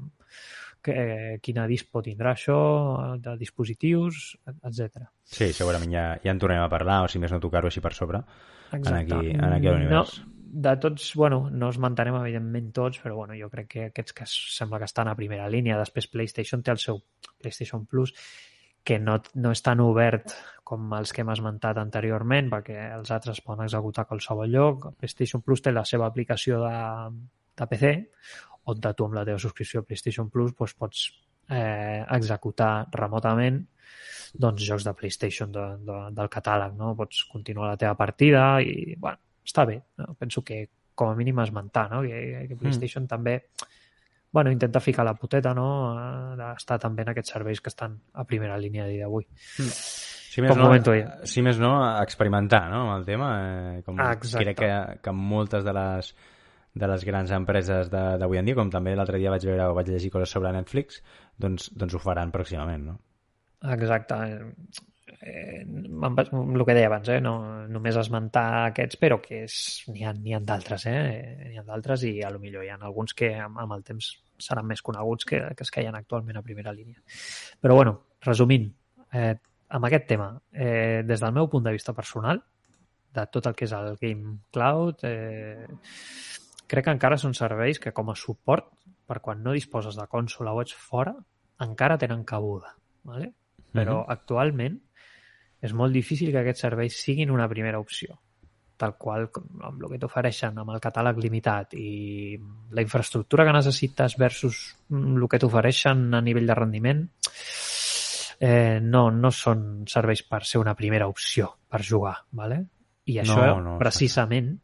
[0.81, 2.59] que, quina dispo tindrà això,
[3.19, 5.03] de dispositius, etc.
[5.27, 7.93] Sí, segurament ja, ja en tornem a parlar, o si més no tocar-ho així per
[7.97, 8.23] sobre.
[8.71, 9.15] Exacte.
[9.15, 10.19] aquí- en aquí a l'univers.
[10.21, 14.13] No, de tots, bueno, no els mantenem evidentment tots, però bueno, jo crec que aquests
[14.13, 15.77] que sembla que estan a primera línia.
[15.77, 17.03] Després PlayStation té el seu
[17.37, 18.13] PlayStation Plus,
[18.83, 20.31] que no, no és tan obert
[20.69, 24.91] com els que hem esmentat anteriorment, perquè els altres es poden executar a qualsevol lloc.
[24.99, 26.75] PlayStation Plus té la seva aplicació de,
[27.57, 27.93] de PC,
[28.69, 31.05] on tu amb la teva subscripció a PlayStation Plus doncs, pots
[31.49, 33.63] eh, executar remotament
[34.33, 36.93] doncs, jocs de PlayStation de, de, del catàleg, no?
[36.99, 39.79] Pots continuar la teva partida i, bueno, està bé.
[39.97, 40.13] No?
[40.19, 42.03] Penso que com a mínim esmentar, no?
[42.05, 43.09] Que, que PlayStation mm.
[43.15, 43.39] també
[44.31, 45.69] bueno, intenta ficar la puteta, no?
[45.95, 49.25] Eh, D'estar també en aquests serveis que estan a primera línia d'avui.
[50.39, 51.05] Si més, Com no, comento jo.
[51.27, 53.29] si més no, experimentar no, amb el tema.
[53.77, 54.45] Eh, com Ah, exacte.
[54.45, 56.13] crec que, que moltes de les,
[56.79, 59.73] de les grans empreses de- d'avui en dia, com també l'altre dia vaig veure o
[59.75, 61.01] vaig llegir coses sobre Netflix,
[61.37, 62.99] doncs, doncs ho faran pròximament, no?
[63.73, 64.15] Exacte.
[65.21, 67.19] Eh, el que deia abans, eh?
[67.19, 67.33] no,
[67.67, 71.49] només esmentar aquests, però que és- n'hi ha, ha d'altres, eh?
[71.49, 74.13] N'hi ha d'altres i a lo millor hi ha alguns que amb, amb el temps
[74.39, 77.01] seran més coneguts que, que es queien actualment a primera línia.
[77.59, 78.69] Però bueno, resumint,
[79.11, 79.35] eh,
[79.69, 82.41] amb aquest tema, eh, des del meu punt de vista personal,
[83.13, 85.67] de tot el que és el Game Cloud, eh,
[86.69, 88.69] crec que encara són serveis que com a suport,
[89.09, 91.15] per quan no disposes de consola o ets fora,
[91.59, 92.75] encara tenen cabuda.
[93.03, 93.33] ¿vale?
[93.73, 94.11] Però Mhm.
[94.11, 94.79] actualment
[95.61, 98.19] és molt difícil que aquests serveis siguin una primera opció.
[98.79, 99.29] tal qual
[99.61, 102.39] amb el que t'ofereixen, amb el catàleg limitat i
[102.71, 107.01] la infraestructura que necessites versus el que t'ofereixen a nivell de rendiment,
[108.39, 112.63] eh, no, no són serveis per ser una primera opció per jugar, ¿vale?
[113.09, 114.55] I això No, no, precisament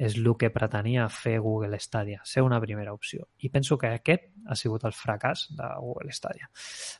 [0.00, 3.26] és el que pretenia fer Google Stadia, ser una primera opció.
[3.44, 6.48] I penso que aquest ha sigut el fracàs de Google Stadia.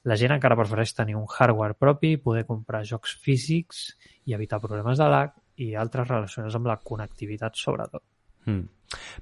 [0.05, 3.87] La gent encara prefereix tenir un hardware propi, poder comprar jocs físics
[4.29, 8.05] i evitar problemes de lag i altres relacionats amb la connectivitat, sobretot.
[8.45, 8.69] Mm.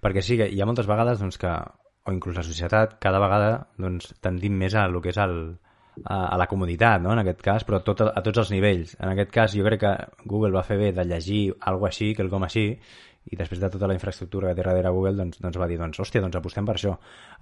[0.02, 1.54] Perquè sí, que hi ha moltes vegades doncs, que,
[2.02, 5.38] o inclús la societat, cada vegada doncs, tendim més a el que és el,
[6.04, 7.12] a, a la comoditat, no?
[7.14, 8.96] en aquest cas, però tot, a tots els nivells.
[9.00, 9.92] En aquest cas, jo crec que
[10.24, 12.66] Google va fer bé de llegir alguna així, quelcom així,
[13.28, 16.00] i després de tota la infraestructura que té darrere Google, doncs, doncs va dir, doncs,
[16.00, 16.94] hòstia, doncs apostem per això.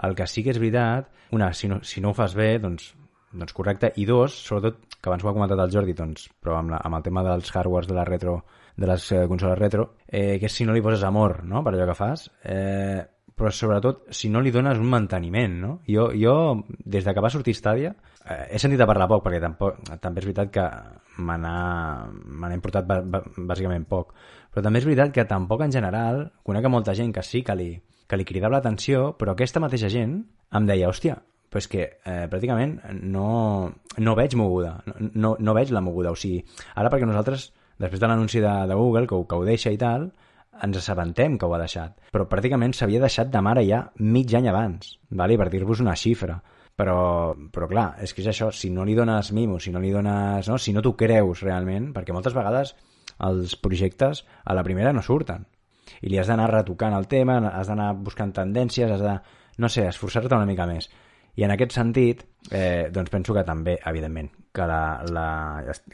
[0.07, 2.93] El que sí que és veritat, una, si no, si no ho fas bé, doncs,
[3.37, 6.75] doncs correcte, i dos, sobretot, que abans ho ha comentat el Jordi, doncs, però amb,
[6.75, 8.41] la, amb el tema dels hardwares de la retro,
[8.77, 11.75] de les eh, consoles retro, eh, que és si no li poses amor, no?, per
[11.75, 13.05] allò que fas, eh,
[13.37, 15.73] però sobretot si no li dones un manteniment, no?
[15.87, 17.95] Jo, jo des de que va sortir Stadia,
[18.25, 20.65] eh, he sentit a parlar poc, perquè tampoc, també és veritat que
[21.23, 21.37] me
[22.87, 24.15] ba- ba- bàsicament poc,
[24.53, 27.55] però també és veritat que tampoc en general conec a molta gent que sí que
[27.55, 27.71] li,
[28.07, 31.19] que li cridava l'atenció, però aquesta mateixa gent em deia, hòstia,
[31.51, 36.11] però és que eh, pràcticament no, no veig moguda, no, no, no veig la moguda,
[36.11, 36.43] o sigui,
[36.75, 39.77] ara perquè nosaltres, després de l'anunci de, de Google, que ho, que ho deixa i
[39.77, 40.11] tal,
[40.65, 44.49] ens assabentem que ho ha deixat, però pràcticament s'havia deixat de mare ja mig any
[44.53, 45.39] abans, vale?
[45.41, 46.41] per dir-vos una xifra.
[46.77, 49.95] Però, però clar, és que és això, si no li dones mimo, si no li
[49.95, 50.45] dones...
[50.51, 50.59] No?
[50.61, 52.75] Si no t'ho creus realment, perquè moltes vegades
[53.25, 55.47] els projectes a la primera no surten
[56.03, 59.15] i li has d'anar retocant el tema, has d'anar buscant tendències, has de,
[59.63, 60.91] no sé, esforçar-te una mica més.
[61.37, 65.27] I en aquest sentit, eh, doncs penso que també, evidentment, que la, la,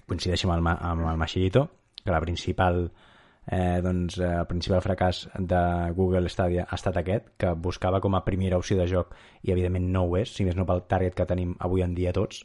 [0.07, 1.67] coincideixo amb el, amb el Machirito,
[2.03, 2.85] que la principal
[3.47, 5.63] eh, doncs, eh, el principal fracàs de
[5.97, 9.91] Google Stadia ha estat aquest, que buscava com a primera opció de joc i evidentment
[9.93, 12.45] no ho és, si més no pel target que tenim avui en dia tots.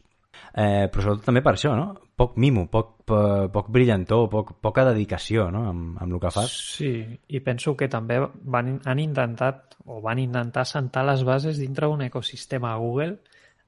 [0.54, 1.96] Eh, però sobretot també per això, no?
[2.18, 5.64] Poc mimo, poc, po- poc brillantor, poc, poca dedicació no?
[5.70, 6.54] amb, amb el que fas.
[6.78, 6.92] Sí,
[7.28, 12.02] i penso que també van, han intentat o van intentar sentar les bases dintre d'un
[12.06, 13.20] ecosistema a Google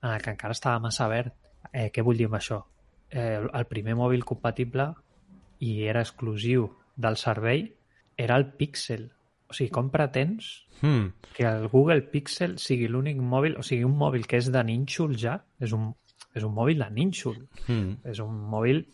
[0.01, 1.33] en que encara estava massa verd.
[1.73, 2.61] Eh, què vull dir amb això?
[3.09, 4.91] Eh, el primer mòbil compatible
[5.65, 7.63] i era exclusiu del servei
[8.19, 9.07] era el Pixel.
[9.49, 11.09] O sigui, com pretens Hmm.
[11.35, 15.17] que el Google Pixel sigui l'únic mòbil, o sigui, un mòbil que és de nínxol
[15.19, 15.89] ja, és un,
[16.35, 17.41] és un mòbil de nínxol.
[17.67, 17.97] Hmm.
[18.07, 18.85] És un mòbil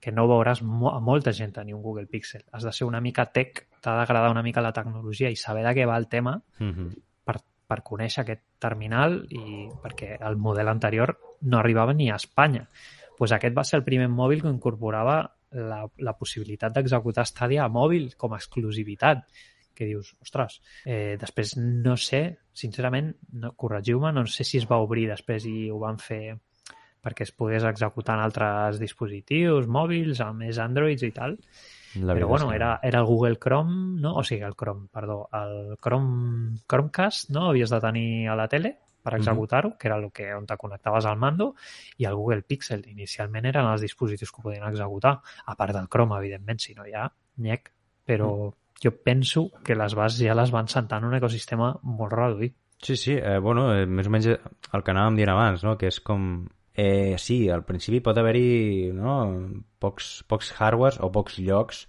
[0.00, 2.42] que no veuràs mo a molta gent tenir un Google Pixel.
[2.52, 5.72] Has de ser una mica tech, t'ha d'agradar una mica la tecnologia i saber de
[5.76, 6.90] què va el tema Hmm.
[7.24, 12.66] per, per conèixer aquest terminal i perquè el model anterior no arribava ni a Espanya.
[13.16, 17.72] Pues aquest va ser el primer mòbil que incorporava la, la possibilitat d'executar Stadia a
[17.72, 19.24] mòbil com a exclusivitat
[19.80, 22.20] que dius, ostres, eh, després no sé,
[22.52, 26.36] sincerament, no, corregiu-me, no sé si es va obrir després i ho van fer
[27.00, 31.38] perquè es pogués executar en altres dispositius, mòbils, a més Androids i tal,
[31.96, 34.12] La però bueno, era, era el Google Chrome, no?
[34.20, 37.48] o sigui, el Chrome, perdó, el Chrome, Chromecast, no?
[37.48, 41.08] Havies de tenir a la tele per executar-ho, que era el que on te connectaves
[41.08, 41.54] al mando,
[41.98, 42.86] i el Google Pixel.
[42.92, 46.86] Inicialment eren els dispositius que ho podien executar, a part del Chrome, evidentment, si no
[46.86, 47.08] hi ha,
[47.40, 47.72] nyec,
[48.06, 48.30] però
[48.80, 52.56] jo penso que les bases ja les van sentar en un ecosistema molt reduït.
[52.80, 55.76] Sí, sí, eh, bueno, eh, més o menys el que anàvem dient abans, no?
[55.76, 56.46] que és com...
[56.72, 59.16] Eh, sí, al principi pot haver-hi no?
[59.82, 61.82] pocs, pocs hardwares o pocs llocs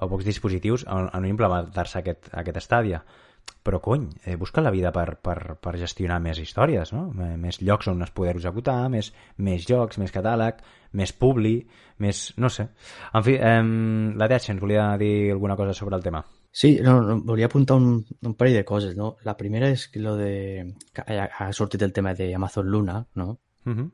[0.00, 3.02] o pocs dispositius on, on implementar-se aquest, aquest estàdia.
[3.62, 7.10] Però, cony, eh, busca la vida per, per, per gestionar més històries, no?
[7.20, 10.62] Eh, Més llocs on es poder executar, més, més jocs, més catàleg,
[10.96, 11.58] més publi,
[12.00, 12.22] més...
[12.40, 12.70] no sé.
[13.12, 13.62] En fi, eh,
[14.16, 16.24] la ens volia dir alguna cosa sobre el tema.
[16.50, 19.12] Sí, no, no, volia apuntar un, un parell de coses, no?
[19.28, 20.64] La primera és que lo de...
[20.92, 23.38] que ha, sortit el tema de Amazon Luna, no?
[23.66, 23.90] Uh -huh.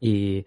[0.00, 0.44] I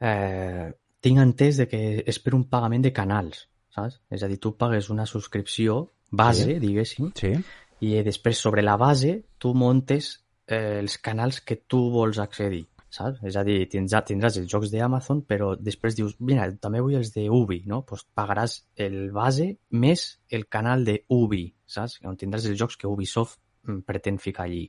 [0.00, 4.00] eh, tinc entès de que és per un pagament de canals, saps?
[4.08, 6.58] És a dir, tu pagues una subscripció base, sí.
[6.58, 7.34] diguéssim, Sí?
[7.84, 10.12] I després sobre la base tu montes
[10.46, 13.20] eh, els canals que tu vols accedir, saps?
[13.26, 17.12] És a dir, tindràs, tindràs els jocs d'Amazon, però després dius, mira, també vull els
[17.14, 17.82] de Ubi, no?
[17.88, 22.00] Pues pagaràs el base més el canal de Ubi, saps?
[22.06, 24.66] On tindràs els jocs que Ubisoft mm, pretén ficar allí.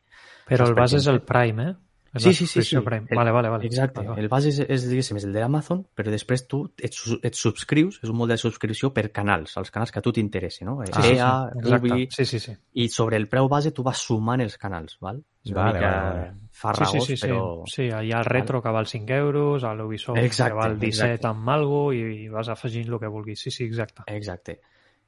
[0.50, 1.76] Però Saps el base és el Prime, eh?
[2.18, 2.80] És Sí, sí, sí, sí.
[2.84, 3.08] Prime.
[3.10, 3.66] El- Vale, vale, vale.
[3.66, 4.00] Exacte.
[4.02, 4.22] Vale, vale.
[4.22, 8.10] El base és, és diguéssim, és el d'Amazon, però després tu et, et subscrius, és
[8.10, 10.80] un model de subscripció per canals, els canals que a tu t'interessin, no?
[10.86, 11.88] Sí, sí, sí, EA, exacte.
[11.94, 12.54] Ubi, Sí, sí, sí.
[12.74, 15.24] i sobre el preu base tu vas sumant els canals, val?
[15.46, 17.64] És una Vale, mica vale, farragós, sí, sí, sí, però...
[17.66, 17.74] sí.
[17.76, 21.28] sí, hi ha el retro que val 5 euros, a l'Ubisoft que val 17 exacte.
[21.30, 23.40] amb algo i, i vas afegint el que vulguis.
[23.40, 24.04] Sí, sí, exacte.
[24.08, 24.60] Exacte.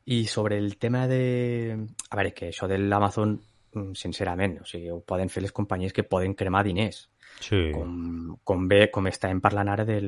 [0.06, 1.76] I sobre el tema de...
[2.10, 3.36] A veure, que això de l'Amazon,
[3.96, 7.08] sincerament, o sigui, ho poden fer les companyies que poden cremar diners.
[7.40, 7.70] Sí.
[7.72, 10.08] Com, com bé, com estàvem parlant ara del,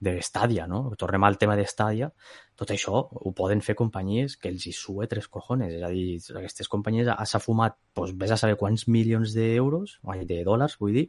[0.00, 0.84] de Stadia, no?
[0.98, 2.08] Tornem al tema de Stadia.
[2.56, 5.74] Tot això ho poden fer companyies que els hi sue tres cojones.
[5.76, 10.42] És a dir, aquestes companyies s'ha fumat, doncs, vés a saber quants milions d'euros, de
[10.46, 11.08] dòlars, vull dir,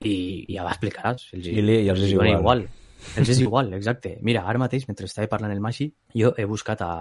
[0.00, 0.14] i,
[0.46, 1.28] i ja explicaràs.
[1.36, 2.62] Els, I, li, i els és dona igual.
[2.64, 2.68] igual.
[3.20, 4.16] Els és igual, exacte.
[4.24, 6.92] Mira, ara mateix, mentre estava parlant el Maxi, jo he buscat a,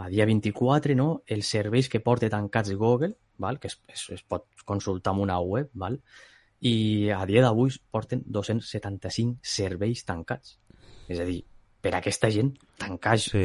[0.00, 3.58] a dia 24 no, els serveis que porta tancats Google, val?
[3.60, 6.00] que es, es, es pot consultar en una web, val?
[6.60, 10.58] i a dia d'avui porten 275 serveis tancats.
[11.10, 11.42] És a dir,
[11.80, 13.42] per a aquesta gent, tancar, Sí.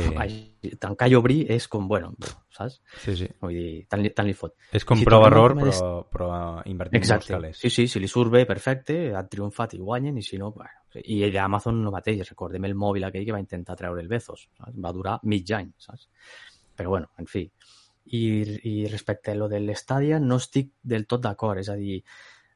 [0.79, 2.81] tancar i obrir és com, bueno, pff, saps?
[2.99, 3.27] Sí, sí.
[3.41, 4.55] Vull dir, tant li, tant li fot.
[4.71, 6.29] És com Si prova-error, però, tema però
[6.65, 7.33] invertint Exacte.
[7.33, 7.57] calés.
[7.57, 10.69] Sí, sí, si li surt bé, perfecte, ha triomfat i guanyen, i si no, bueno.
[10.95, 14.77] I Amazon no mateix, recordem el mòbil aquell que va intentar treure el Bezos, saps?
[14.79, 16.09] va durar mig any, saps?
[16.75, 17.49] Però bueno, en fi.
[18.07, 18.21] I,
[18.63, 22.03] i respecte a lo de l'Estadia, no estic del tot d'acord, és a dir,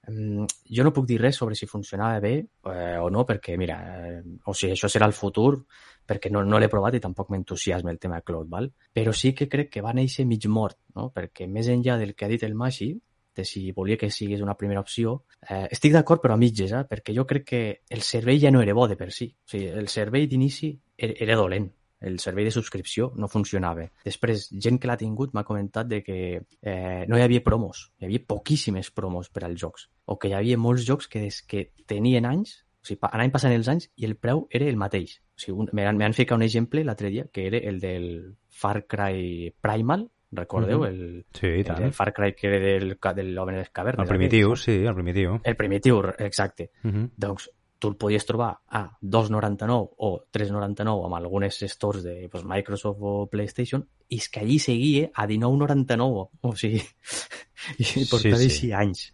[0.10, 3.78] jo no puc dir res sobre si funcionava bé eh, o no, perquè, mira,
[4.10, 5.64] eh, o sigui, això serà el futur,
[6.10, 8.72] perquè no, no l'he provat i tampoc m'entusiasma el tema cloud, val?
[8.94, 11.10] però sí que crec que va néixer mig mort, no?
[11.16, 12.94] perquè més enllà del que ha dit el Maxi,
[13.40, 16.84] de si volia que sigués una primera opció, eh, estic d'acord però a mitges, eh?
[16.90, 19.30] perquè jo crec que el servei ja no era bo de per si.
[19.30, 21.70] O sigui, el servei d'inici era, era dolent,
[22.02, 23.90] el servei de subscripció no funcionava.
[24.06, 28.08] Després, gent que l'ha tingut m'ha comentat de que eh, no hi havia promos, hi
[28.08, 31.70] havia poquíssimes promos per als jocs, o que hi havia molts jocs que des que
[31.88, 35.20] tenien anys, o sigui, anaven passant els anys i el preu era el mateix.
[35.36, 38.08] O sigui, un, m'han ficat un exemple l'altre dia, que era el del
[38.48, 40.80] Far Cry Primal, recordeu?
[40.80, 40.88] Mhm.
[40.88, 41.80] el, Sí, i el tant.
[41.80, 44.06] del Far Cry que era del, de l'Oven de les Cavernes.
[44.06, 45.40] El primitiu, sí, el primitiu.
[45.44, 46.72] El primitiu, exacte.
[46.84, 47.10] Uh -huh.
[47.18, 53.00] Doncs tu el podies trobar a 2,99 o 3,99 amb algunes stores de pues, Microsoft
[53.02, 56.84] o PlayStation i és que allí seguia a 19,99 o sigui
[57.84, 58.52] i portava sí.
[58.52, 59.08] sí, anys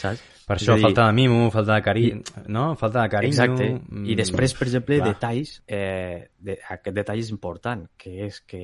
[0.00, 0.24] saps?
[0.48, 2.62] Per És això dir, falta de mimo, falta de carinyo, no?
[2.80, 3.34] Falta de carinyo.
[3.34, 3.66] Exacte.
[3.84, 5.10] mm, I després, per exemple, clar.
[5.12, 8.62] detalls, eh, de, aquest detall és important, que és que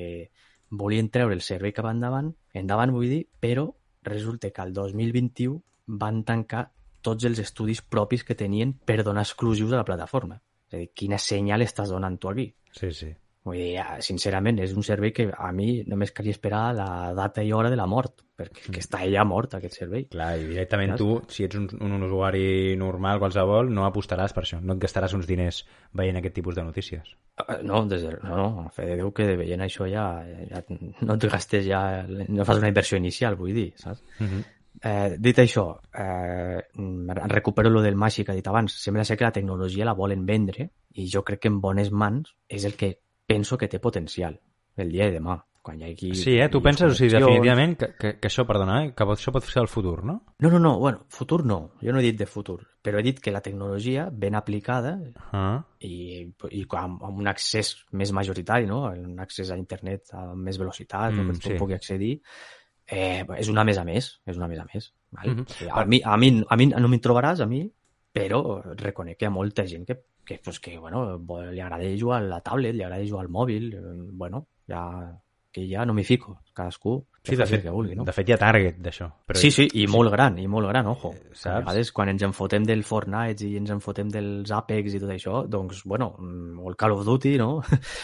[0.73, 3.67] volien treure el servei cap endavant, endavant vull dir, però
[4.01, 5.61] resulta que al 2021
[6.01, 6.71] van tancar
[7.05, 10.41] tots els estudis propis que tenien per donar exclusius a la plataforma.
[10.67, 12.49] És a dir, quina senyal estàs donant tu aquí?
[12.73, 13.13] Sí, sí.
[13.45, 17.43] Vull dir, ja, sincerament, és un servei que a mi només calia esperar la data
[17.45, 20.07] i hora de la mort, perquè que està ja mort, aquest servei.
[20.09, 21.03] Clar, i directament Saps?
[21.03, 24.57] tu, si ets un, un usuari normal, qualsevol, no apostaràs per això.
[24.65, 25.61] No et gastaràs uns diners
[25.93, 27.13] veient aquest tipus de notícies.
[27.37, 30.07] Eh, No, des de, no, no, a fe de Déu que veient això ja,
[30.49, 30.63] ja
[31.05, 34.01] no et gastes ja, no fas una inversió inicial, vull dir, saps?
[34.17, 34.43] Uh -huh.
[34.83, 36.61] Eh, dit això, eh,
[37.31, 38.73] recupero lo del Màgic que he dit abans.
[38.81, 42.35] Sembla ser que la tecnologia la volen vendre i jo crec que en bones mans
[42.47, 44.39] és el que penso que té potencial
[44.77, 45.39] el dia de demà.
[45.65, 46.45] Quan hi hagi Sí, eh?
[46.53, 48.91] Tu penses, o sigui, definitivament, que, que, que això, perdona, eh?
[48.93, 50.19] que això pot ser el futur, no?
[50.37, 51.71] No, no, no, bueno, futur no.
[51.81, 54.99] Jo no he dit de futur, però he dit que la tecnologia ben aplicada
[55.31, 58.83] Ah, i, i amb, amb un accés més majoritari, no?
[58.93, 61.57] un accés a internet amb més velocitat, Mm, que tothom sí.
[61.57, 62.13] pugui accedir,
[62.87, 64.91] eh, és una més a més, és una més a més.
[65.11, 65.29] Val?
[65.35, 65.45] Mhm.
[65.47, 67.63] Sí, a, mi, a, mi, a mi no m'hi trobaràs, a mi,
[68.13, 71.17] però reconec que hi ha molta gent que, que, pues, que bueno,
[71.51, 73.79] li agrada jugar a la tablet, li agrada jugar al mòbil, eh,
[74.13, 74.81] bueno, ja,
[75.51, 78.03] que ja no m'hi fico, cadascú sí, de fet, que vulgui, no?
[78.03, 79.07] de fet hi ha target d'això.
[79.25, 81.13] Però Sí, sí, i molt gran, i molt gran, ojo.
[81.15, 81.61] Eh, A saps?
[81.65, 85.83] vegades, quan ens enfotem del Fortnite i ens enfotem dels Apex i tot això, doncs,
[85.85, 87.61] bueno, mm, o el Call of Duty, no?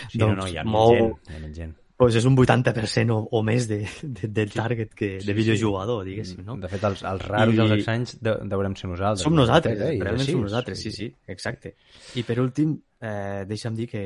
[0.09, 1.27] Sí, no, doncs no, hi ha mou- menys gent.
[1.27, 1.75] Hi ha gent.
[2.01, 6.39] Pues és un 80% o, o més de, de, del target que, de videojugador, diguéssim,
[6.47, 6.55] no?
[6.57, 9.21] De fet, els, els raros I- dels exanys de, deurem ser nosaltres.
[9.27, 9.91] Som nosaltres, eh?
[10.01, 11.75] Realment som nosaltres, sí, sí, exacte.
[12.17, 12.73] I per últim,
[13.05, 14.01] eh, deixa'm dir que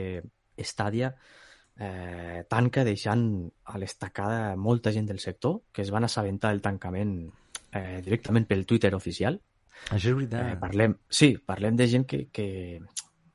[0.59, 1.13] Stadia
[1.79, 3.23] eh, tanca deixant
[3.71, 7.15] a l'estacada molta gent del sector que es van assabentar del tancament
[7.71, 9.39] eh, directament pel Twitter oficial.
[9.91, 10.59] Això és Eh, veritat.
[10.59, 12.81] parlem, sí, parlem de gent que, que,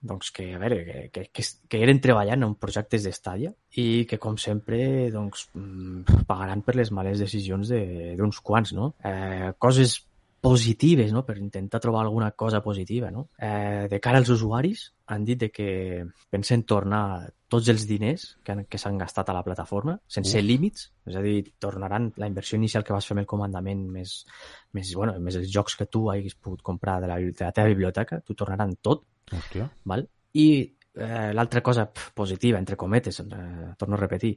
[0.01, 4.19] doncs que, a veure, que, que, que, que eren treballant en projectes d'estàdia i que,
[4.19, 8.95] com sempre, doncs, mm, pagaran per les males decisions de- d'uns quants, no?
[9.05, 10.07] Eh, coses
[10.41, 13.29] positives, no?, per intentar trobar alguna cosa positiva, no?
[13.39, 18.53] Eh, de cara als usuaris, han dit de que pensen tornar tots els diners que,
[18.53, 20.45] han- que s'han gastat a la plataforma, sense Uf.
[20.47, 24.25] límits, és a dir, tornaran la inversió inicial que vas fer amb el comandament més,
[24.73, 27.69] més, bueno, més els jocs que tu hagis pogut comprar de la, de la teva
[27.69, 29.71] biblioteca, t'ho tornaran tot, Hòstia.
[29.85, 30.07] val?
[30.33, 34.37] I eh, l'altra cosa positiva, entre cometes, eh, torno a repetir,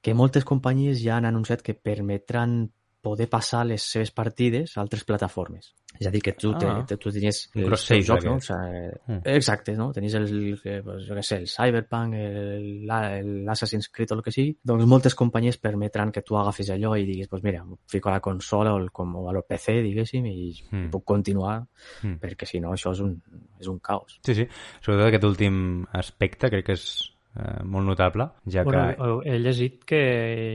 [0.00, 2.72] que moltes companyies ja han anunciat que permetran
[3.04, 5.74] poder passar les seves partides a altres plataformes.
[6.00, 6.80] És a dir, que tu, Ah.
[6.80, 6.84] ah.
[6.88, 8.32] te, tu tenies Un els teus jocs, no?
[8.32, 8.48] O d'aquests.
[8.48, 9.20] sigui, Mm.
[9.36, 9.92] Exacte, no?
[9.92, 14.22] Tenies el, que, pues, jo què sé, el Cyberpunk, el- la- l'Assassin's Creed o el
[14.24, 18.08] que sigui, doncs moltes companyies permetran que tu agafis allò i diguis, pues mira, fico
[18.08, 20.90] a la consola o, el, com, o a el PC, diguéssim, i mm.
[20.90, 21.62] puc continuar,
[22.02, 22.16] Mm.
[22.18, 23.22] perquè si no això és un,
[23.60, 24.18] és un caos.
[24.24, 24.48] Sí, sí.
[24.80, 29.30] Sobretot aquest últim aspecte crec que és eh, molt notable, ja Bueno, que...
[29.30, 30.00] he llegit que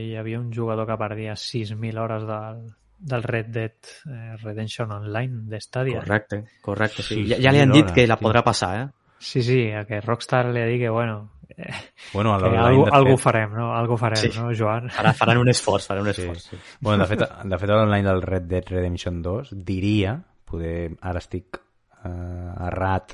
[0.08, 2.62] hi havia un jugador que perdia 6.000 hores del,
[2.98, 3.72] del Red Dead
[4.06, 6.00] eh, Redemption Online de Stadia.
[6.00, 7.26] Correcte, correcte, sí.
[7.28, 8.88] Ja, ja li han dit hores, que la podrà passar, eh?
[9.18, 11.68] Sí, sí, a que Rockstar li ha dit que, bueno, eh,
[12.14, 13.24] Bueno, a que algú, algú fet...
[13.26, 13.74] farem, no?
[13.76, 14.30] Algú farem, Sí.
[14.38, 14.88] no, Joan?
[14.96, 16.22] Ara faran un esforç, faran un Sí.
[16.22, 16.46] esforç.
[16.50, 16.56] Sí.
[16.80, 20.14] Bueno, de fet, de fet l'online del Red Dead Redemption 2 diria,
[20.48, 21.60] poder, ara estic
[22.04, 23.12] eh, errat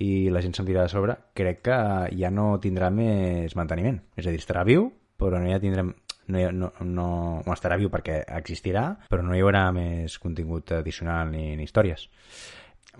[0.00, 1.80] i la gent se'm tira de sobre, crec que
[2.16, 4.00] ja no tindrà més manteniment.
[4.16, 4.88] És a dir, estarà viu,
[5.20, 5.92] però no ja tindrem
[6.30, 7.06] no, no, no,
[7.44, 12.06] o estarà viu perquè existirà, però no hi haurà més contingut addicional ni, ni històries.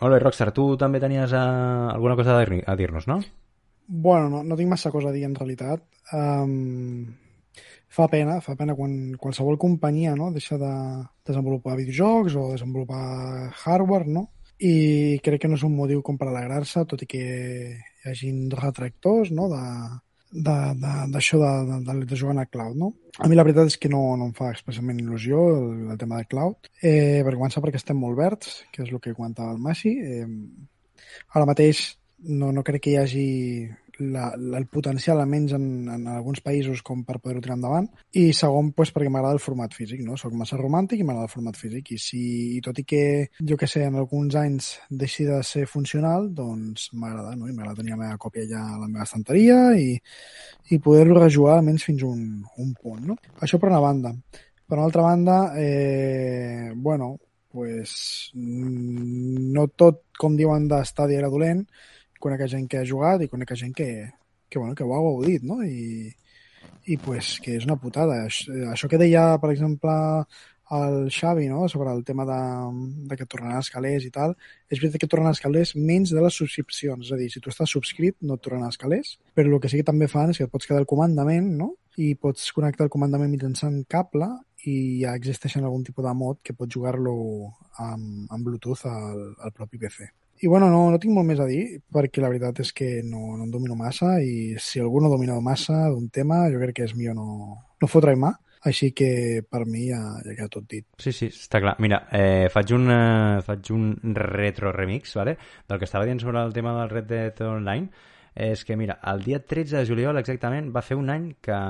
[0.01, 3.21] Molt bé, Rockstar, tu també tenies uh, alguna cosa a dir-nos, no?
[3.87, 5.83] Bueno, no, no tinc massa cosa a dir en realitat.
[6.15, 7.07] Um,
[7.91, 10.73] fa pena, fa pena quan qualsevol companyia no, deixa de
[11.27, 14.29] desenvolupar videojocs o desenvolupar hardware, no?
[14.61, 18.49] I crec que no és un motiu com per alegrar-se, tot i que hi hagin
[18.53, 19.63] retractors no, de,
[20.31, 22.93] de- de- de, de, de, de jugar a cloud, no?
[23.19, 26.21] A mi la veritat és que no, no em fa expressament il·lusió el, el tema
[26.21, 29.59] de cloud, eh, per començar perquè estem molt verds, que és el que comentava el
[29.65, 29.97] Masi.
[29.99, 30.27] Eh,
[31.35, 31.83] ara mateix
[32.29, 33.27] no, no crec que hi hagi
[34.01, 37.87] la, la, el potencial, almenys en, en alguns països, com per poder-ho tirar endavant.
[38.17, 40.17] I segon, pues, perquè m'agrada el format físic, no?
[40.21, 41.93] Soc massa romàntic i m'agrada el format físic.
[41.95, 42.25] I, si,
[42.57, 43.05] I tot i que,
[43.53, 47.49] jo que sé, en alguns anys deixi de ser funcional, doncs m'agrada, no?
[47.49, 49.95] I m'agrada tenir la meva còpia ja a la meva estanteria i,
[50.71, 52.23] i poder-lo rejugar almenys fins un,
[52.59, 53.19] un punt, no?
[53.41, 54.15] Això per una banda.
[54.71, 57.17] Per una altra banda, eh, bueno,
[57.51, 61.65] pues, no tot, com diuen, de Stadia era dolent,
[62.23, 63.91] conec gent que ha jugat i conec gent que,
[64.49, 65.61] que, bueno, que ho ha gaudit, no?
[65.65, 66.13] I,
[66.87, 68.23] i pues, que és una putada.
[68.27, 69.93] Això, que deia, per exemple,
[70.71, 71.69] el Xavi, no?
[71.69, 72.41] sobre el tema de,
[73.11, 74.37] de que tornaran els calés i tal,
[74.71, 77.51] és veritat que tornaran els calés menys de les subscripcions, és a dir, si tu
[77.51, 80.39] estàs subscrit no et tornaran els calés, però el que sí que també fan és
[80.39, 81.73] que et pots quedar el comandament, no?
[81.99, 84.31] i pots connectar el comandament mitjançant cable
[84.71, 87.17] i ja existeixen algun tipus de mod que pots jugar-lo
[87.83, 90.07] amb, amb Bluetooth al, al propi PC.
[90.43, 93.37] I bueno, no, no tinc molt més a dir, perquè la veritat és que no,
[93.37, 96.87] no en domino massa i si algú no domina massa d'un tema, jo crec que
[96.89, 98.33] és millor no, no fotre mà,
[98.65, 100.87] així que per mi ja, ja queda tot dit.
[101.01, 101.75] Sí, sí, està clar.
[101.85, 105.37] Mira, eh, faig, un, eh, faig un retro remix, vale?
[105.69, 107.91] del que estava dient sobre el tema del Red Dead Online,
[108.33, 111.61] és que, mira, el dia 13 de juliol exactament va fer un any que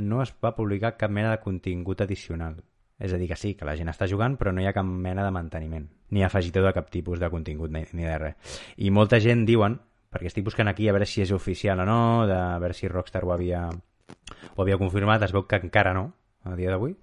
[0.00, 2.62] no es va publicar cap mena de contingut addicional.
[2.98, 4.86] És a dir, que sí, que la gent està jugant, però no hi ha cap
[4.86, 8.60] mena de manteniment, ni afegitó de cap tipus de contingut ni, de res.
[8.76, 9.76] I molta gent diuen,
[10.12, 12.88] perquè estic buscant aquí a veure si és oficial o no, de a veure si
[12.88, 16.08] Rockstar ho havia, ho havia confirmat, es veu que encara no,
[16.44, 16.96] a dia d'avui,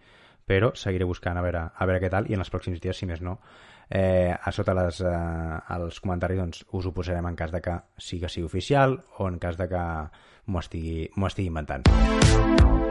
[0.49, 3.05] però seguiré buscant a veure, a veure què tal i en els pròxims dies, si
[3.05, 3.37] més no,
[3.89, 7.77] eh, a sota les, eh, els comentaris doncs, us ho posarem en cas de que
[7.97, 9.83] sigui, sigui oficial o en cas de que
[10.47, 12.82] m'ho estigui, estigui inventant.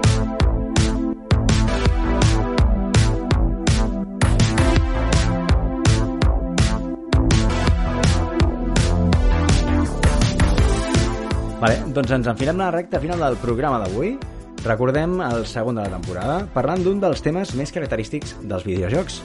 [11.62, 14.16] Vale, doncs ens enfilem a la recta final del programa d'avui.
[14.64, 19.20] Recordem el segon de la temporada, parlant d'un dels temes més característics dels videojocs,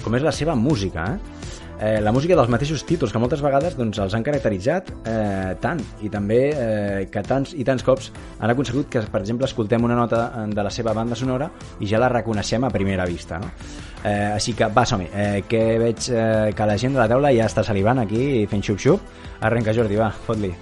[0.00, 1.04] com és la seva música.
[1.12, 1.52] Eh?
[1.82, 5.84] Eh, la música dels mateixos títols, que moltes vegades doncs, els han caracteritzat eh, tant,
[6.00, 9.98] i també eh, que tants i tants cops han aconsegut que, per exemple, escoltem una
[9.98, 13.36] nota de la seva banda sonora i ja la reconeixem a primera vista.
[13.42, 13.52] No?
[14.00, 17.36] Eh, així que, va, som-hi, eh, que veig eh, que la gent de la taula
[17.36, 19.18] ja està salivant aquí fent xup-xup.
[19.44, 20.56] Arrenca, Jordi, va, fot-li.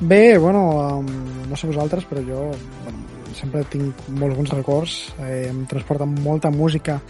[0.00, 1.06] Bé, bueno, um,
[1.50, 2.42] no sé vosaltres, però jo
[2.84, 3.00] bueno,
[3.34, 7.00] sempre tinc molts bons records, eh, em transporta molta música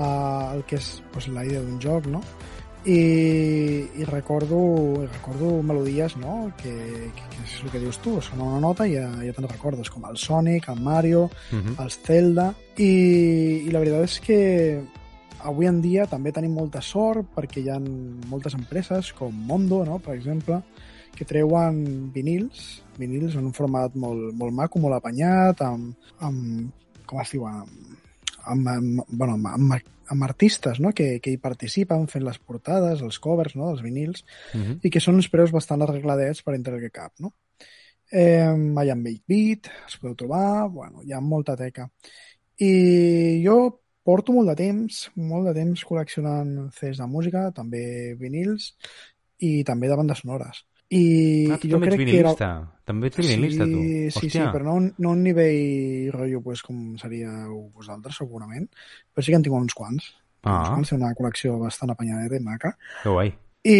[0.00, 2.22] al que és pues, la idea d'un joc, no?
[2.80, 2.96] I,
[4.00, 4.56] i recordo,
[5.04, 6.50] recordo melodies no?
[6.56, 6.72] que,
[7.12, 9.90] que, que és el que dius tu, sona una nota i ja, ja te'n recordes,
[9.92, 11.82] com el Sonic, el Mario, Uh -huh.
[11.82, 14.80] els Zelda, i, i la veritat és que
[15.44, 17.78] avui en dia també tenim molta sort perquè hi ha
[18.30, 19.98] moltes empreses com Mondo, no?
[19.98, 20.62] per exemple,
[21.20, 21.80] que treuen
[22.14, 27.44] vinils, vinils en un format molt, molt maco, molt apanyat, amb, amb com es diu,
[27.44, 27.98] amb,
[28.48, 30.94] amb, amb, bueno, amb, amb, amb artistes no?
[30.96, 33.68] que, que hi participen fent les portades, els covers no?
[33.68, 34.78] dels vinils, Uh -huh.
[34.82, 37.34] i que són uns preus bastant arregladets per entre el que cap, no?
[38.10, 38.50] Eh,
[38.84, 41.90] hi ha 8 bit, es podeu trobar, bueno, hi ha molta teca.
[42.58, 48.74] I jo porto molt de temps, molt de temps col·leccionant CDs de música, també vinils
[49.38, 50.64] i també de bandes sonores.
[50.90, 52.32] I Ah, tu jo també ets crec que era...
[52.34, 52.48] vinilista.
[52.90, 53.78] També ets vinilista, tu.
[53.82, 54.48] Sí, sí, Hòstia.
[54.52, 58.66] però no, no un nivell rotllo pues, com seríeu vosaltres, segurament,
[59.14, 60.08] però sí que en tinc uns quants.
[60.42, 60.56] Ah.
[60.60, 62.72] Uns quants, té una col·lecció bastant apanyadeta i maca.
[63.04, 63.30] Que guai.
[63.62, 63.76] I,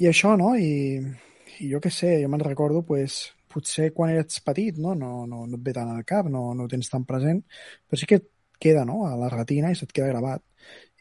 [0.00, 0.54] i això, no?
[0.56, 1.02] I,
[1.60, 4.94] i jo què sé, jo me'n recordo, pues, potser quan eres petit, no?
[4.94, 7.42] No, no, no et ve tant al cap, no, no ho tens tan present,
[7.88, 8.28] però sí que et
[8.60, 10.40] queda, no?, a la retina i se't queda gravat.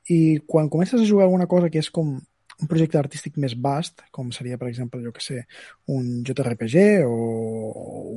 [0.09, 2.17] I quan comences a jugar alguna cosa que és com
[2.61, 5.43] un projecte artístic més vast, com seria, per exemple, jo que sé,
[5.93, 7.17] un JRPG o,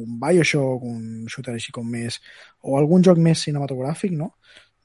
[0.01, 2.21] un Bioshock, un shooter així com més...
[2.63, 4.35] o algun joc més cinematogràfic, no?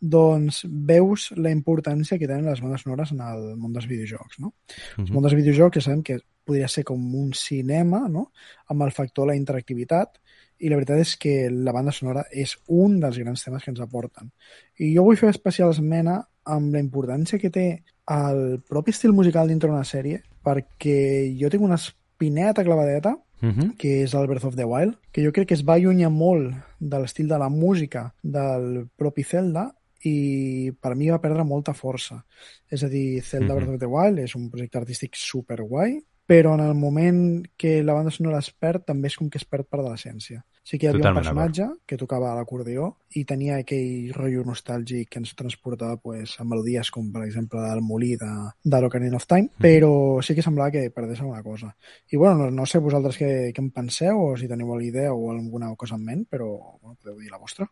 [0.06, 4.54] doncs veus la importància que tenen les bandes sonores en el món dels videojocs, no?
[4.98, 5.14] El Mhm.
[5.16, 8.32] món dels videojocs ja sabem que podria ser com un cinema, no?,
[8.68, 10.20] amb el factor la interactivitat,
[10.60, 13.82] i la veritat és que la banda sonora és un dels grans temes que ens
[13.82, 14.32] aporten.
[14.80, 19.48] I jo vull fer especial esmena amb la importància que té el propi estil musical
[19.48, 23.76] dintre d'una sèrie, perquè jo tinc una espineta clavadeta Mhm.
[23.78, 26.56] que és el Breath of the Wild, que jo crec que es va allunyar molt
[26.80, 32.24] de l'estil de la música del propi Zelda i per mi va perdre molta força.
[32.70, 33.56] És a dir, Zelda Mhm.
[33.56, 37.94] Breath of the Wild és un projecte artístic superguai, però en el moment que la
[37.94, 40.42] banda sonora es perd, també és com que es perd part de l'essència.
[40.66, 45.12] Sí que hi havia Totalment un personatge que tocava l'acordió i tenia aquell rotllo nostàlgic
[45.14, 48.32] que ens transportava pues, a melodies com, per exemple, el molí de,
[48.66, 49.94] de l'Ocarina of Time, però
[50.26, 51.76] sí que semblava que perdés alguna cosa.
[52.10, 55.14] I bueno, no, no sé vosaltres què, què en penseu o si teniu alguna idea
[55.14, 56.50] o alguna cosa en ment, però
[56.82, 57.70] bueno, podeu dir la vostra.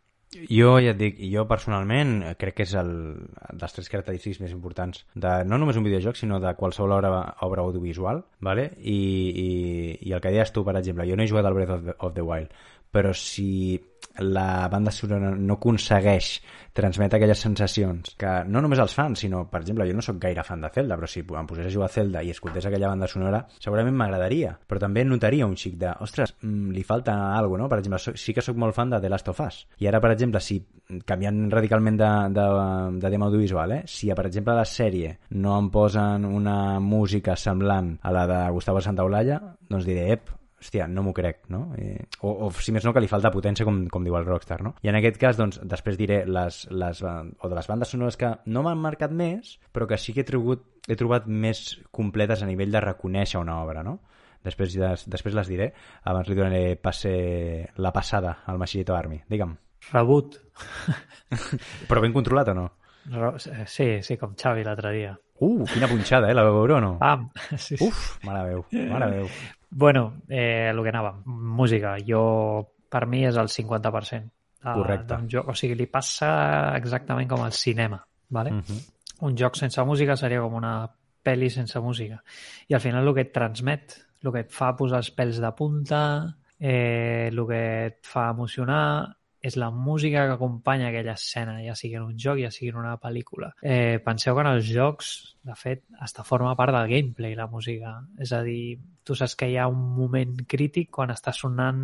[0.49, 2.91] Jo ja et dic, jo personalment eh, crec que és el
[3.53, 7.13] dels tres característics més importants de no només un videojoc, sinó de qualsevol obra,
[7.47, 8.69] obra audiovisual, vale?
[8.79, 8.99] I,
[9.45, 9.47] i,
[10.09, 11.97] i el que deies tu, per exemple, jo no he jugat al Breath of the,
[11.99, 12.53] of the Wild,
[12.93, 13.79] però si
[14.20, 16.36] la banda sonora no aconsegueix
[16.74, 20.43] transmetre aquelles sensacions que no només els fans, sinó, per exemple, jo no sóc gaire
[20.45, 23.07] fan de Zelda, però si em posés a jugar a Zelda i escoltés aquella banda
[23.07, 27.70] sonora, segurament m'agradaria, però també notaria un xic de, ostres, mm, li falta alguna no?
[27.70, 29.64] Per exemple, sí que sóc molt fan de The Last of Us.
[29.80, 30.59] I ara, per exemple, si
[31.07, 32.45] canviant radicalment de, de,
[32.99, 33.82] de tema audiovisual, eh?
[33.88, 38.39] si, per exemple, a la sèrie no em posen una música semblant a la de
[38.53, 39.39] Gustavo Santaolalla,
[39.70, 40.34] doncs diré, ep,
[40.64, 41.66] hòstia, no m'ho crec, no?
[41.78, 44.61] Eh, o, o, si més no, que li falta potència, com, com diu el Rockstar,
[44.66, 44.74] no?
[44.84, 48.32] I en aquest cas, doncs, després diré les, les, o de les bandes sonores que
[48.47, 52.49] no m'han marcat més, però que sí que he trobat, he trobat més completes a
[52.49, 53.99] nivell de reconèixer una obra, no?
[54.43, 55.70] Després, des, després les diré.
[56.11, 57.14] Abans li donaré passe
[57.80, 59.22] la passada al Machito Army.
[59.30, 59.55] Digue'm.
[59.93, 60.39] Rebut.
[61.89, 62.70] Però ben controlat o no?
[63.68, 65.14] Sí, sí, com Xavi l'altre dia.
[65.43, 66.36] Uh, quina punxada, eh?
[66.38, 66.93] La veu veure o no?
[67.01, 67.28] Pam!
[67.57, 67.84] Sí, sí.
[67.84, 69.28] Uf, mare veu, mare veu.
[69.76, 71.24] Bueno, eh, el que anàvem.
[71.26, 71.95] Música.
[72.05, 74.32] Jo, per mi, és el 50%.
[74.63, 75.15] de- Correcte.
[75.17, 75.47] d'un joc.
[75.49, 78.05] O sigui, li passa exactament com al cinema.
[78.30, 78.51] ¿vale?
[78.51, 78.93] Uh -huh.
[79.21, 80.89] un joc sense música seria com una
[81.24, 82.24] pel·li sense música.
[82.67, 83.93] I al final el que et transmet,
[84.24, 89.15] el que et fa posar els pèls de punta, eh, el que et fa emocionar,
[89.41, 92.78] és la música que acompanya aquella escena, ja sigui en un joc, ja sigui en
[92.78, 93.53] una pel·lícula.
[93.61, 98.01] Eh, penseu que en els jocs, de fet, està forma part del gameplay, la música.
[98.17, 101.82] És a dir, tu saps que hi ha un moment crític quan està sonant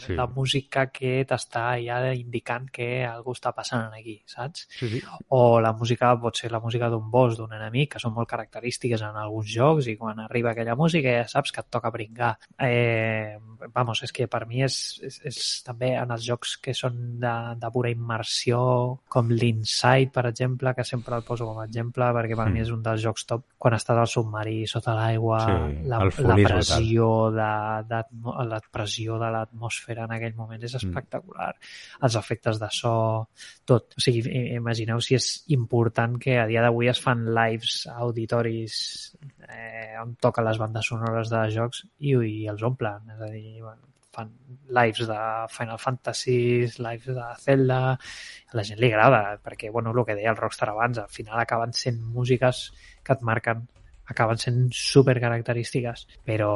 [0.00, 0.14] Sí.
[0.16, 4.66] la música que t'està ja indicant que algú està passant aquí, saps?
[4.72, 5.00] Sí, sí.
[5.28, 9.02] o la música pot ser la música d'un boss, d'un enemic, que són molt característiques
[9.02, 12.38] en alguns jocs i quan arriba aquella música ja saps que et toca brincar.
[12.58, 13.36] Eh,
[13.74, 17.34] vamos, és que per mi és, és, és també en els jocs que són de,
[17.60, 22.36] de pura immersió, com l'Inside, per exemple, que sempre el poso com a exemple perquè
[22.36, 22.52] per Mm.
[22.52, 26.28] mi és un dels jocs top quan estàs al submarí, sota l'aigua, Sí, la, el
[26.28, 27.50] la pressió de,
[27.90, 28.00] de,
[28.50, 30.64] la pressió de l'atmosfera en aquell moment Mm.
[30.68, 31.54] és espectacular.
[32.02, 32.94] Els efectes de so,
[33.64, 33.94] tot.
[33.96, 34.22] O sigui,
[34.56, 39.16] imagineu si és important que a dia d'avui es fan lives a auditoris
[39.48, 43.08] eh, on toquen les bandes sonores de jocs i, i els omplen.
[43.14, 44.30] És a dir, bueno, fan
[44.68, 50.04] lives de Final Fantasy, lives de Zelda, a la gent li agrada, perquè, bueno, el
[50.04, 52.70] que deia el Rockstar abans, al final acaben sent músiques
[53.04, 53.68] que et marquen
[54.10, 56.52] acaben sent super característiques però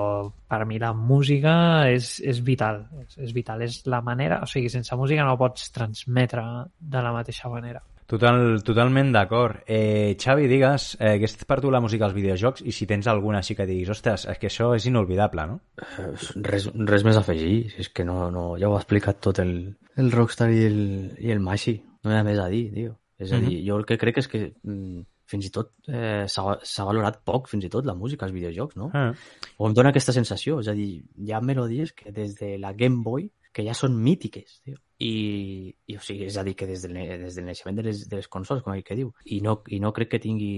[0.51, 1.55] per mi la música
[1.91, 5.71] és, és vital és, és vital, és la manera o sigui, sense música no pots
[5.75, 6.45] transmetre
[6.79, 9.63] de la mateixa manera Total, totalment d'acord.
[9.65, 13.09] Eh, Xavi, digues, eh, què és per tu la música als videojocs i si tens
[13.09, 15.57] alguna així que diguis, ostres, és que això és inolvidable, no?
[15.81, 16.11] Eh,
[16.45, 19.55] Res, res més a afegir, és que no, no, ja ho ha explicat tot el,
[19.97, 20.79] el Rockstar i el,
[21.17, 22.99] i el Mashi, no hi ha més a dir, tio.
[23.19, 26.87] És a dir, jo el que crec és que mm, fins i tot eh, s'ha
[26.89, 28.91] valorat poc, fins i tot, la música als videojocs, no?
[28.93, 29.11] Ah.
[29.59, 32.75] O em dóna aquesta sensació, és a dir, hi ha melodies que des de la
[32.77, 34.81] Game Boy que ja són mítiques, tio.
[35.05, 38.05] I, i o sigui, és a dir, que des del, des del naixement de les,
[38.11, 40.55] de les consoles, com ell que diu, i no, i no crec que tingui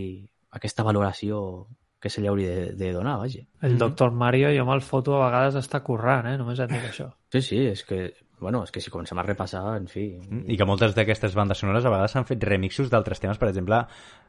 [0.56, 1.66] aquesta valoració
[2.00, 3.42] que se li hauria de, de donar, vaja.
[3.66, 6.36] El doctor Mario, jo me'l foto a vegades està currant, eh?
[6.40, 7.10] Només et dic això.
[7.34, 8.00] Sí, sí, és que,
[8.40, 10.06] bueno, és que si comencem a repassar, en fi...
[10.44, 13.80] I que moltes d'aquestes bandes sonores a vegades s'han fet remixos d'altres temes, per exemple,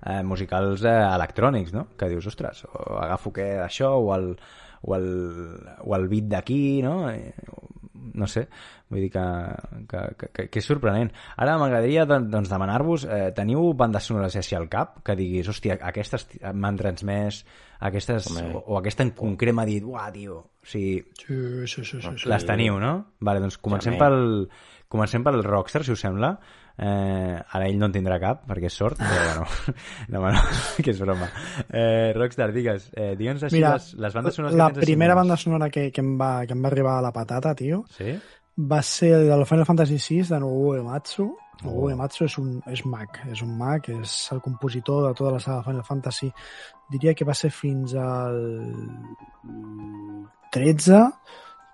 [0.02, 1.88] eh, musicals eh, electrònics, no?
[2.00, 4.32] Que dius, ostres, o agafo què d'això, o el,
[4.88, 5.10] o el,
[5.84, 7.10] o el beat d'aquí, no?
[7.12, 7.34] Eh,
[8.18, 8.46] no sé,
[8.90, 9.24] vull dir que,
[9.92, 11.12] que, que, que és sorprenent.
[11.36, 16.30] Ara m'agradaria doncs, demanar-vos, eh, teniu bandes sonores així al cap que diguis, hòstia, aquestes
[16.54, 17.44] m'han transmès,
[17.84, 22.02] aquestes, o, o aquesta en concret m'ha dit, uah, tio, o sigui, Sí, sí, sí,
[22.04, 22.14] sí.
[22.20, 22.28] sí.
[22.30, 22.94] les teniu, no?
[23.24, 24.04] Vale, doncs comencem També.
[24.04, 24.50] pel,
[24.92, 26.34] comencem pel Rockstar, si us sembla.
[26.78, 29.48] Eh, ara ell no en tindrà cap, perquè és sort, però bueno,
[30.14, 30.42] no, no,
[30.84, 31.26] que és broma.
[31.72, 34.92] Eh, Rockstar, digues, eh, digue'ns així Mira, les, les bandes sonores la que tens així
[34.92, 37.86] primera banda sonora que, que, em va, que em va arribar a la patata, tio,
[37.96, 38.14] Sí?
[38.60, 41.26] va ser del Final Fantasy VI de Nobuo Uematsu.
[41.64, 41.90] Nobuo Oh.
[41.90, 45.64] Uematsu és un és mag, és un mag, és el compositor de tota la saga
[45.66, 46.30] Final Fantasy.
[46.94, 48.38] Diria que va ser fins al
[50.52, 51.02] 13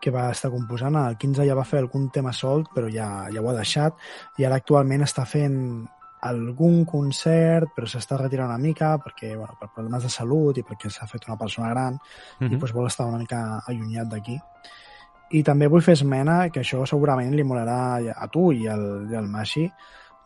[0.03, 3.41] que va estar composant, al 15 ja va fer algun tema solt, però ja, ja
[3.41, 3.93] ho ha deixat,
[4.37, 5.87] i ara actualment està fent
[6.23, 10.91] algun concert, però s'està retirant una mica perquè, bueno, per problemes de salut i perquè
[10.91, 11.95] s'ha fet una persona gran,
[12.39, 12.59] i Mhm.
[12.59, 14.39] doncs vol estar una mica allunyat d'aquí.
[15.31, 19.15] I també vull fer esmena, que això segurament li molarà a tu i al, i
[19.15, 19.71] al Mashi,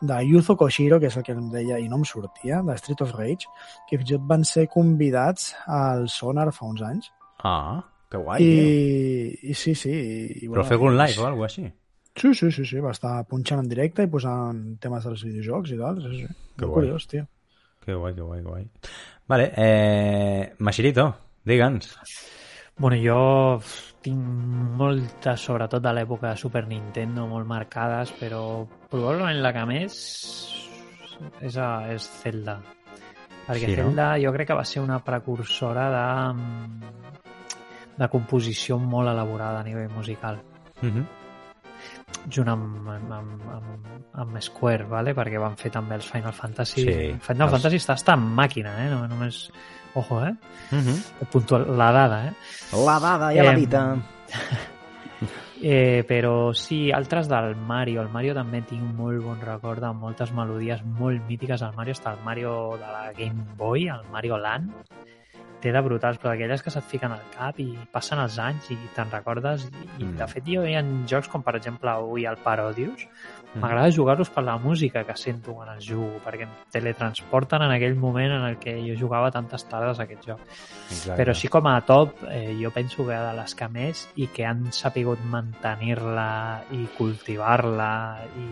[0.00, 3.00] de Yuzo Koshiro, que és el que em deia i no em sortia, de Street
[3.02, 3.46] of Rage,
[3.88, 7.12] que fins i tot van ser convidats al Sonar fa uns anys.
[7.42, 8.62] Ah, que guai, tio.
[8.64, 9.92] I, I sí, sí.
[9.92, 11.72] I, i, Però fer algun live o alguna cosa així.
[12.18, 15.78] Sí, sí, sí, sí, va estar punxant en directe i posant temes dels videojocs i
[15.78, 16.00] tal.
[16.02, 16.32] Sí, sí.
[16.58, 16.74] Que guai.
[16.80, 17.28] curiós, tio.
[17.84, 18.64] Que guai, que guai, que guai.
[19.28, 21.06] Vale, eh, Machirito,
[21.46, 21.92] digue'ns.
[22.78, 23.60] Bueno, jo
[24.02, 24.18] tinc
[24.78, 28.42] moltes, sobretot de l'època de Super Nintendo, molt marcades, però
[28.90, 29.96] probablement la que més
[31.42, 32.58] és, a, és Zelda.
[33.48, 33.88] Perquè Sí, no?
[33.88, 36.06] Zelda jo crec que va ser una precursora de,
[37.98, 40.38] de composició molt elaborada a nivell musical
[40.82, 41.04] Uh -huh.
[42.30, 45.14] junt amb, amb, amb, amb, amb Square, vale?
[45.14, 46.80] perquè van fer també els Final Fantasy.
[46.82, 48.90] Sí, Final els- Fantasy està, està en màquina, eh?
[48.90, 49.50] no, només...
[49.94, 50.34] Ojo, eh?
[50.70, 51.26] Uh -huh.
[51.30, 52.32] Puntual, la dada, eh?
[52.86, 53.96] La dada i la Em, dita.
[55.60, 58.02] Eh, però sí, altres del Mario.
[58.02, 61.60] El Mario també tinc molt bon record de moltes melodies molt mítiques.
[61.62, 64.70] El Mario està el Mario de la Game Boy, el Mario Land.
[65.58, 68.76] Té de brutals, però d'aquelles que se't fiquen al cap i passen els anys i
[68.94, 69.64] te'n recordes.
[69.66, 70.16] I, i Mm.
[70.20, 73.08] de fet, jo hi ha jocs com, per exemple, avui el Parodius.
[73.54, 73.60] Mm.
[73.62, 77.96] M'agrada jugar-los per la música que sento quan els jugo, perquè em teletransporten en aquell
[77.96, 80.40] moment en el que jo jugava tantes tardes a aquest joc.
[80.90, 81.16] Exacte.
[81.16, 84.46] Però així com a top, eh, jo penso que de les que més i que
[84.46, 88.48] han sapigut mantenir-la i cultivar-la i,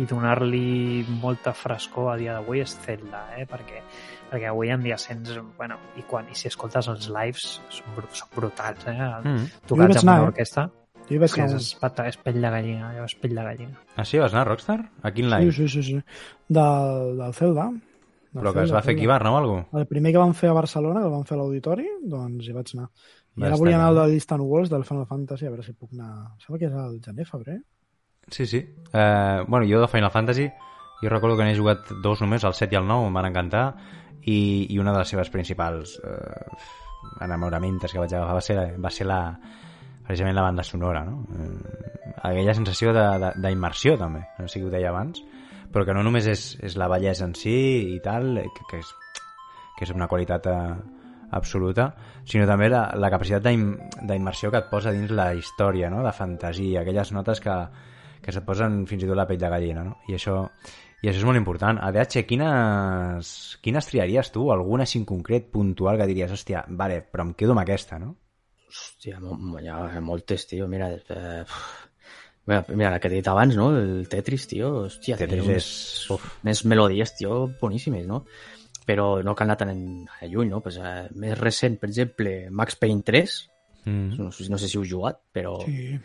[0.00, 3.46] i donar-li molta frescor a dia d'avui és Zelda, eh?
[3.50, 3.82] perquè,
[4.30, 8.34] perquè avui en dia sents, bueno, i, quan, i si escoltes els lives són, són
[8.34, 8.98] brutals, eh?
[8.98, 9.48] Mm.
[9.66, 10.28] Tocats amb anar, una eh?
[10.32, 10.68] orquestra,
[11.08, 11.68] Jo hi vaig que anar és,
[12.04, 13.78] és pell de gallina, allò és pell de gallina.
[13.96, 14.18] Ah, sí?
[14.20, 14.78] Vas anar a Rockstar?
[15.00, 15.52] A quin Sí, live?
[15.56, 16.00] sí, sí, sí.
[16.48, 17.70] Del, del Zelda.
[18.28, 19.14] Del Però que es va fer aquí a Zelda.
[19.14, 19.78] Barna o alguna cosa?
[19.80, 22.52] El primer que van fer a Barcelona, que el van fer a l'Auditori, doncs hi
[22.52, 22.90] vaig anar.
[23.38, 25.94] I ara volia anar al de Distant Worlds del Final Fantasy, a veure si puc
[25.96, 26.12] anar...
[26.44, 27.58] Sembla que és al gener, febrer.
[28.28, 28.60] Sí, sí.
[28.92, 30.50] Eh, bueno, jo de Final Fantasy,
[31.00, 33.64] jo recordo que n'he jugat dos només, el 7 i el 9, em van encantar,
[34.24, 36.50] i, i una de les seves principals eh,
[37.24, 39.20] enamoramentes que vaig agafar va ser, va ser la,
[40.06, 41.22] precisament la banda sonora, no?
[41.36, 45.22] Eh, aquella sensació d'immersió, també, no sé si ho deia abans,
[45.72, 47.54] però que no només és, és la bellesa en si
[47.94, 48.94] i tal, que, que, és,
[49.76, 50.56] que és una qualitat eh,
[51.36, 51.90] absoluta,
[52.24, 53.76] sinó també la, la capacitat d'im-
[54.08, 56.02] d'immersió que et posa dins la història, no?
[56.06, 57.56] de fantasia, aquelles notes que,
[58.24, 59.98] que se't posen fins i tot la pell de gallina, no?
[60.08, 60.40] I això,
[61.02, 61.78] i això és molt important.
[61.78, 63.32] A DH, quines,
[63.62, 64.48] quines triaries tu?
[64.52, 68.14] Alguna així en concret, puntual, que diries, hòstia, vale, però em quedo amb aquesta, no?
[68.68, 69.20] Hòstia,
[69.62, 70.66] hi ha moltes, tio.
[70.68, 71.44] Mira, eh,
[72.46, 73.70] mira, mira, la que he dit abans, no?
[73.78, 74.72] El Tetris, tio.
[74.86, 76.10] Hòstia, Tetris és-
[76.42, 78.24] unes melodies, tio, boníssimes, no?
[78.88, 79.80] Però no cal anar tan en,
[80.28, 80.60] lluny, no?
[80.64, 83.38] Pues, eh, més recent, per exemple, Max Payne 3,
[83.84, 84.18] Mm.
[84.18, 85.64] no, sé- no sé si heu jugat, però...
[85.64, 85.98] Sí.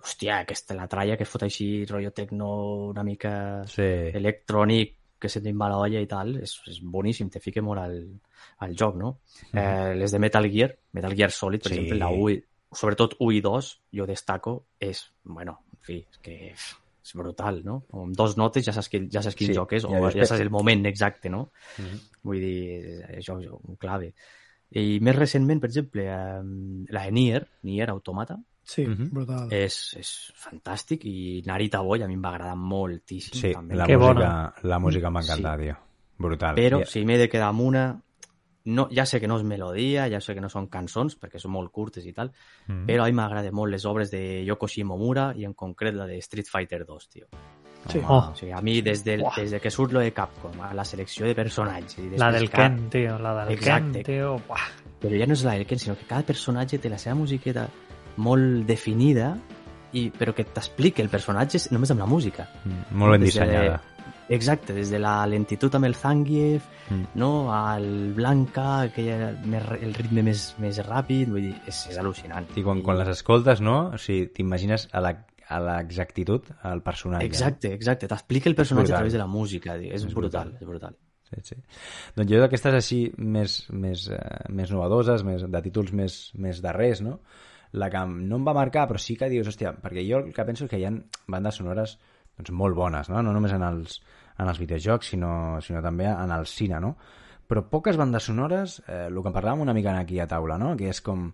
[0.00, 2.46] Hòstia, aquesta, la tralla que fot així, rotllo tecno,
[2.90, 3.82] una mica Sí.
[4.14, 7.80] electrònic, que se te'n va la olla i tal, és, és boníssim, te fica molt
[7.82, 7.96] al,
[8.64, 9.18] al joc, no?
[9.52, 11.74] eh, les de Metal Gear, Metal Gear Solid, per Sí.
[11.78, 16.18] exemple, la 1, i- sobretot 1 i 2, jo destaco, és, bueno, en fi, és
[16.22, 17.84] que és brutal, no?
[17.92, 20.14] Amb dos notes ja saps, que, ja saps quin Sí, joc és, ja o dius,
[20.14, 21.50] ja saps el moment exacte, no?
[21.76, 22.00] Mhm.
[22.22, 24.14] Vull dir, això és un clave.
[24.72, 26.40] I més recentment, per exemple, eh,
[26.94, 28.38] la de Nier, Nier Automata,
[28.70, 29.08] Sí, Mhm.
[29.10, 29.48] brutal.
[29.52, 33.40] És, és fantàstic i Narita Boy a mi em va agradar moltíssim.
[33.40, 33.74] Sí, també.
[33.74, 34.54] la Que música, bona.
[34.62, 35.76] la música em va encantar, tio.
[36.18, 36.54] Brutal.
[36.54, 38.00] Però I- si m'he de quedar amb una...
[38.66, 41.50] No, ja sé que no és melodia, ja sé que no són cançons, perquè són
[41.52, 42.30] molt curtes i tal,
[42.68, 42.86] Mhm.
[42.86, 46.18] però a mi m'agraden molt les obres de Yoko Shimomura i en concret la de
[46.18, 47.26] Street Fighter 2, tio.
[47.88, 47.98] Sí.
[48.06, 49.32] Oh, O sigui, a mi, des, del, Uah.
[49.34, 51.98] des de que surt lo de Capcom, a la selecció de personatges...
[51.98, 54.02] I la del cada- Ken, tio, la del Exacte.
[54.02, 54.38] Ken, tio.
[54.46, 54.68] Buah.
[55.00, 57.66] Però ja no és la del Ken, sinó que cada personatge té la seva musiqueta
[58.16, 59.36] molt definida,
[59.92, 62.48] i, però que t'explica el personatge només amb la música.
[62.64, 63.80] Mm, Molt ben Des de- dissenyada.
[64.30, 67.04] Exacte, des de la lentitud amb el Zangief, Mm.
[67.16, 72.46] no, al Blanca, aquella, més, el ritme més, més ràpid, vull dir, és, és al·lucinant.
[72.56, 73.90] I quan, quan les escoltes, no?
[73.94, 75.16] O sigui, t'imagines a la
[75.50, 77.26] a l'exactitud el personatge.
[77.26, 80.52] Exacte, exacte, t'explica el personatge a través de la música, és, És brutal.
[80.52, 80.96] brutal, és brutal.
[81.28, 81.56] Sí, sí.
[82.14, 87.00] Doncs jo d'aquestes així més, més, eh, més novedoses, més, de títols més, més darrers,
[87.02, 87.18] no?
[87.72, 90.46] La que no em va marcar, però sí que dius, hòstia, perquè jo el que
[90.46, 90.94] penso és que hi ha
[91.30, 91.98] bandes sonores
[92.36, 93.22] doncs, molt bones, no?
[93.22, 94.00] No només en els,
[94.38, 96.96] en els videojocs, sinó, sinó també en el cine, no?
[97.50, 100.76] Però poques bandes sonores, eh, el que parlàvem una mica aquí a taula, no?
[100.78, 101.30] Que és com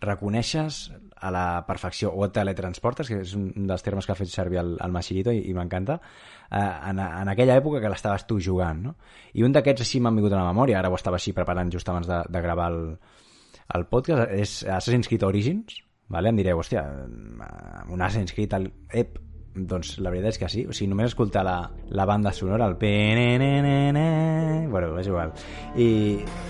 [0.00, 0.78] reconeixes
[1.20, 4.60] a la perfecció o et teletransportes, que és un dels termes que ha fet servir
[4.62, 5.98] el, el Machirito i, i m'encanta,
[6.50, 8.96] eh, en, en aquella època que l'estaves tu jugant, no?
[9.34, 11.88] I un d'aquests així m'han vingut a la memòria, ara ho estava així preparant just
[11.88, 12.82] abans de, de gravar el,
[13.74, 16.30] el podcast, és Assassin's Creed Origins, vale?
[16.30, 18.70] em direu, hòstia, eh, un Assassin's Creed al...
[18.96, 19.18] Ep,
[19.58, 21.56] doncs la veritat és que sí, o sigui, només escoltar la,
[21.90, 23.98] la banda sonora, el PNNN...
[24.70, 25.32] Bueno, és igual.
[25.76, 25.88] I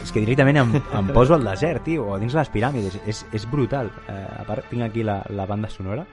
[0.02, 3.48] és que directament em, em poso al desert, tio, o dins les piràmides, és, és
[3.50, 3.90] brutal.
[4.06, 6.04] Eh, a part, tinc aquí la, la banda sonora,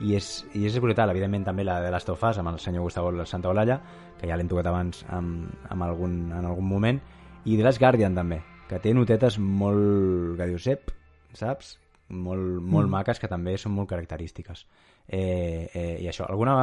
[0.00, 2.86] i és, i és brutal, evidentment també la de Last of Us amb el senyor
[2.86, 3.76] Gustavo Santaolalla
[4.16, 7.02] que ja l'hem tocat abans amb, amb algun, en algun moment
[7.44, 8.40] i The Last Guardian també
[8.70, 10.92] que té notetes molt que dius, ep,
[11.36, 11.76] saps?
[12.10, 12.90] molt, molt mm.
[12.90, 14.64] maques que també són molt característiques
[15.06, 16.56] eh, eh, i això, alguna,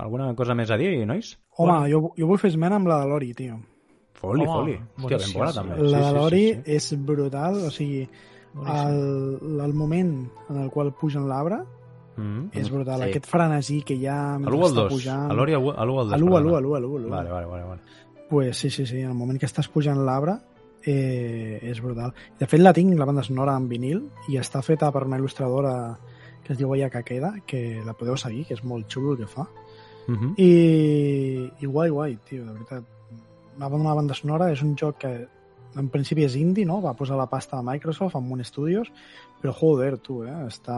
[0.00, 1.34] alguna cosa més a dir, nois?
[1.60, 3.58] Home, jo, jo vull fer esmena amb la de l'Ori, tio.
[4.20, 5.58] Foli, Home, foli, hòstia, ben bona sí.
[5.62, 6.76] també La de l'Ori sí, sí.
[6.76, 8.02] és brutal, o sigui,
[8.52, 8.80] Boníssim.
[8.84, 10.14] el, el moment
[10.50, 11.62] en el qual pugen l'arbre
[12.20, 12.50] Mm.
[12.52, 13.00] és brutal.
[13.00, 13.14] Sí.
[13.14, 15.30] Aquest frenesí que hi ha A mentre l'1 al està 2, pujant...
[15.30, 16.58] a l'Ori a l'1 al 2 A l'1, a l'1, perdona.
[16.58, 17.10] a l'1, a l'1, a l'1.
[17.14, 17.80] Vale, vale, vale, vale.
[18.28, 20.36] Pues sí, sí, sí, en el moment que estàs pujant l'arbre
[20.84, 22.14] eh, és brutal.
[22.38, 25.74] De fet, la tinc, la banda sonora en vinil, i està feta per una il·lustradora
[26.44, 29.26] que es diu Aya Kakeda, que la podeu seguir, que és molt xulo el que
[29.26, 29.46] fa.
[30.06, 30.32] Mm -hmm.
[30.36, 32.84] I, i guai, guai, tio, de veritat.
[33.56, 35.28] Una, una banda sonora és un joc que
[35.76, 36.80] en principi és indie, no?
[36.80, 38.92] Va posar la pasta a Microsoft amb un Studios,
[39.40, 40.46] però joder, tu, eh?
[40.46, 40.76] Està...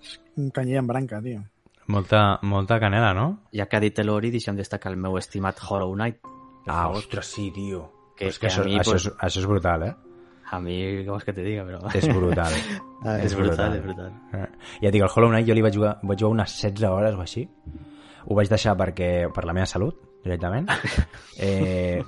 [0.00, 1.42] És un canyer en branca, tio.
[1.86, 3.40] molta, molta canela, no?
[3.52, 6.20] Ja que ha dit l'Ori, deixem destacar el meu estimat Hollow Knight.
[6.66, 7.99] Ah, ostres, sí, tio.
[8.20, 9.94] Que- és que, que a això, mi, això, pues- és, això és brutal, eh?
[10.50, 11.78] A mi, què vols que te diga, però...
[11.94, 12.54] És brutal.
[13.00, 14.10] Ah, és, brutal, és brutal.
[14.36, 14.46] Eh,
[14.82, 17.14] Ja et dic, el Hollow Knight jo li vaig jugar, vaig jugar unes 16 hores
[17.16, 17.46] o així.
[18.26, 20.68] Ho vaig deixar perquè per la meva salut, directament.
[21.40, 22.02] Eh,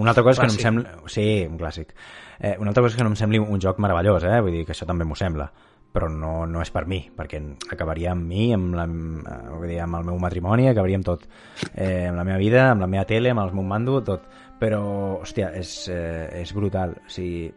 [0.00, 0.94] una altra cosa és que no em sembla...
[1.12, 1.92] Sí, un clàssic.
[2.40, 4.40] Eh, una altra cosa és que no em sembli un joc meravellós, eh?
[4.40, 5.50] Vull dir que això també m'ho sembla
[5.94, 7.38] però no, no és per mi, perquè
[7.70, 11.28] acabaria amb mi, amb, la, eh, vull dir, amb el meu matrimoni, acabaria amb tot.
[11.70, 14.24] Eh, amb la meva vida, amb la meva tele, amb el meu mando, tot.
[14.60, 14.82] Però,
[15.20, 16.94] hòstia, és, eh, és brutal.
[17.04, 17.50] O sigui,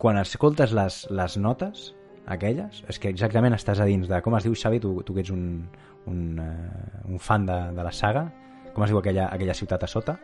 [0.00, 1.94] quan escoltes les, les notes,
[2.26, 4.20] aquelles, és que exactament estàs a dins de...
[4.24, 5.44] Com es diu, Xavi, tu, tu que ets un,
[6.06, 8.26] un, uh, un fan de, de la saga,
[8.74, 10.16] com es diu aquella, aquella ciutat a sota?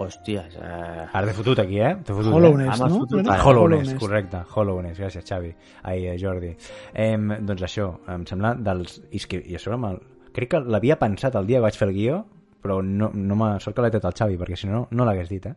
[0.00, 1.04] Hòsties, eh...
[1.12, 1.92] Ara t'he fotut aquí, eh?
[2.02, 2.64] T'he fotut, Hollow eh?
[2.66, 3.02] Ah, m'has no?
[3.02, 3.20] fotut.
[3.28, 3.98] Ah, Hollowness, Hollowness.
[4.00, 5.50] correcte, Hollowness, gràcies Xavi
[5.84, 6.54] ai, eh, Jordi
[6.94, 7.10] eh,
[7.44, 10.00] doncs això, em sembla dels i, és que, i a sobre me'l-
[10.32, 12.22] crec que l'havia pensat el dia que vaig fer el guió
[12.62, 15.30] però no, no m'ha sort que l'he tret al Xavi perquè si no, no l'hagués
[15.32, 15.54] dit eh?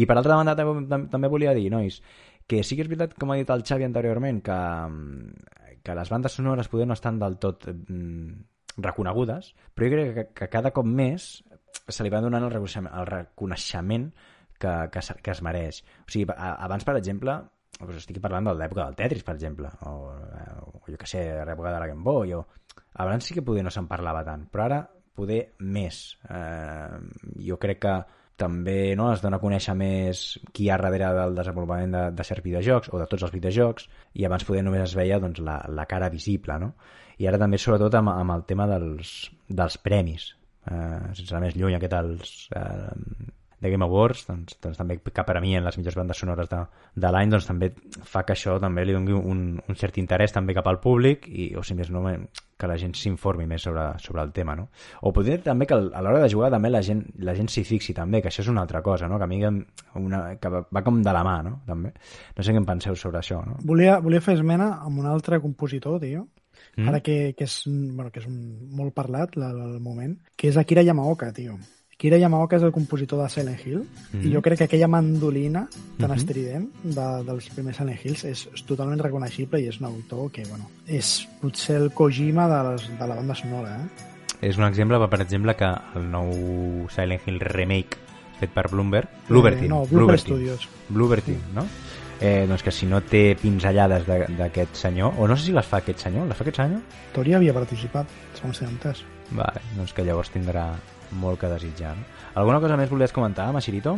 [0.00, 2.00] i per altra banda també, tam- també volia dir nois,
[2.48, 4.56] que sí que és veritat com ha dit el Xavi anteriorment que,
[4.88, 10.14] mm, que les bandes sonores poder no estan del tot mm, reconegudes però jo crec
[10.16, 11.28] que, que cada cop més
[11.88, 14.10] se li va donant el reconeixement, el reconeixement
[14.58, 15.82] que, que, que es mereix.
[16.04, 17.36] O sigui, abans, per exemple,
[17.78, 21.22] doncs estic parlant de l'època del Tetris, per exemple, o, eh, o jo que sé,
[21.46, 22.42] l'època de la Game Boy, o...
[22.98, 24.80] abans sí que poder no se'n parlava tant, però ara
[25.18, 26.00] poder més.
[26.30, 27.02] Eh,
[27.48, 27.96] jo crec que
[28.38, 30.22] també no, es dona a conèixer més
[30.54, 33.88] qui hi ha darrere del desenvolupament de, de certs videojocs o de tots els videojocs
[34.14, 36.70] i abans poder només es veia doncs, la, la cara visible no?
[37.18, 39.16] i ara també sobretot amb, amb el tema dels,
[39.50, 40.28] dels premis
[40.70, 45.24] eh, sense anar més lluny aquest els, eh, de Game Awards, doncs, doncs també que
[45.26, 46.60] per a mi en les millors bandes sonores de,
[46.94, 47.72] de l'any doncs també
[48.06, 51.50] fa que això també li doni un, un cert interès també cap al públic i,
[51.58, 52.04] o si més no,
[52.58, 54.68] que la gent s'informi més sobre, sobre el tema, no?
[55.06, 57.94] O podria també que a l'hora de jugar també la gent la gent s'hi fixi
[57.94, 59.18] també, que això és una altra cosa, no?
[59.18, 61.60] Que a mi una, que va com de la mà, no?
[61.66, 61.92] També.
[62.36, 63.58] No sé què en penseu sobre això, no?
[63.64, 66.26] Volia, volia fer esmena amb un altre compositor, tio,
[66.76, 66.88] mm.
[66.90, 68.38] ara que, que, és, bueno, que és un,
[68.74, 71.58] molt parlat al moment, que és Akira Yamaoka, tio.
[71.98, 74.20] Akira Yamaoka és el compositor de Silent Hill mm.
[74.22, 76.16] i jo crec que aquella mandolina tan mm -hmm.
[76.16, 80.44] estrident de, dels primers Silent Hills és, és totalment reconeixible i és un autor que,
[80.46, 84.46] bueno, és potser el Kojima de, les, de la banda sonora, eh?
[84.48, 87.98] És un exemple, per exemple, que el nou Silent Hill remake
[88.38, 90.68] fet per Bloomberg, Bloober Team, eh, no, Bloober Studios.
[90.88, 91.66] Bloober Team, no?
[92.20, 95.82] Eh, doncs que si no té pinzellades d'aquest senyor, o no sé si les fa
[95.82, 96.84] aquest senyor, les fa aquest senyor?
[97.14, 99.02] Tori havia participat, segons s'ha entès.
[99.30, 100.70] Vale, doncs que llavors tindrà
[101.18, 101.96] molt que desitjar.
[101.96, 102.06] No?
[102.40, 103.96] Alguna cosa més volies comentar, Machirito?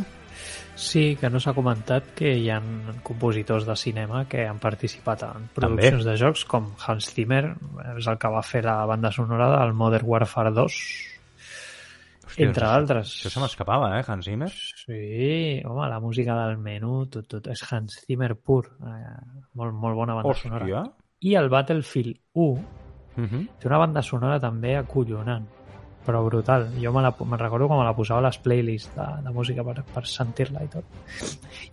[0.75, 2.61] Sí, que no s'ha comentat que hi ha
[3.05, 6.09] compositors de cinema que han participat en produccions També.
[6.09, 7.43] de jocs, com Hans Zimmer,
[7.97, 10.79] és el que va fer la banda sonora del Modern Warfare 2,
[12.31, 13.13] Hòstia, entre això, altres.
[13.19, 14.49] Això se m'escapava, eh, Hans Zimmer?
[14.51, 18.63] Sí, home, la música del menú, tot, tot, és Hans Zimmer pur.
[18.87, 19.15] Eh,
[19.59, 20.49] molt, molt bona banda Hòstia.
[20.49, 20.85] sonora.
[21.21, 22.57] I el Battlefield 1 uh
[23.17, 23.47] -huh.
[23.59, 25.47] té una banda sonora també acollonant
[26.05, 26.67] però brutal.
[26.81, 29.63] Jo me, la, me recordo quan me la posava a les playlists de, de música
[29.63, 30.83] per, per sentir-la i tot.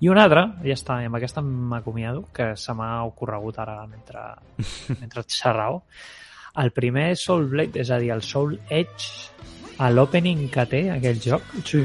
[0.01, 4.25] I una altra, ja està, amb aquesta m'acomiado, que se m'ha ocorregut ara mentre,
[5.01, 5.83] mentre xerrau.
[6.57, 9.31] El primer Soul Blade, és a dir, el Soul Edge,
[9.79, 11.79] a l'opening que té aquell joc, sí,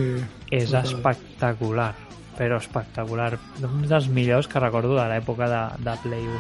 [0.49, 0.85] és brutal.
[0.87, 1.93] espectacular
[2.33, 3.37] però espectacular.
[3.61, 6.33] Un dels millors que recordo de l'època de, de Play 1.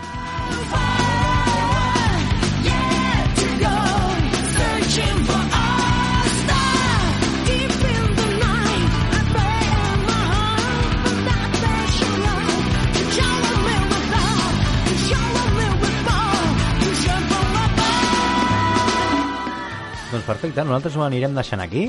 [20.23, 21.81] Doncs perfecte, nosaltres ho anirem deixant aquí.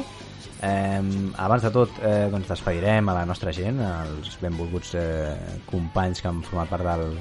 [0.67, 1.03] Eh,
[1.39, 6.27] abans de tot, eh, doncs despedirem a la nostra gent, als benvolguts eh, companys que
[6.27, 7.13] han format part del,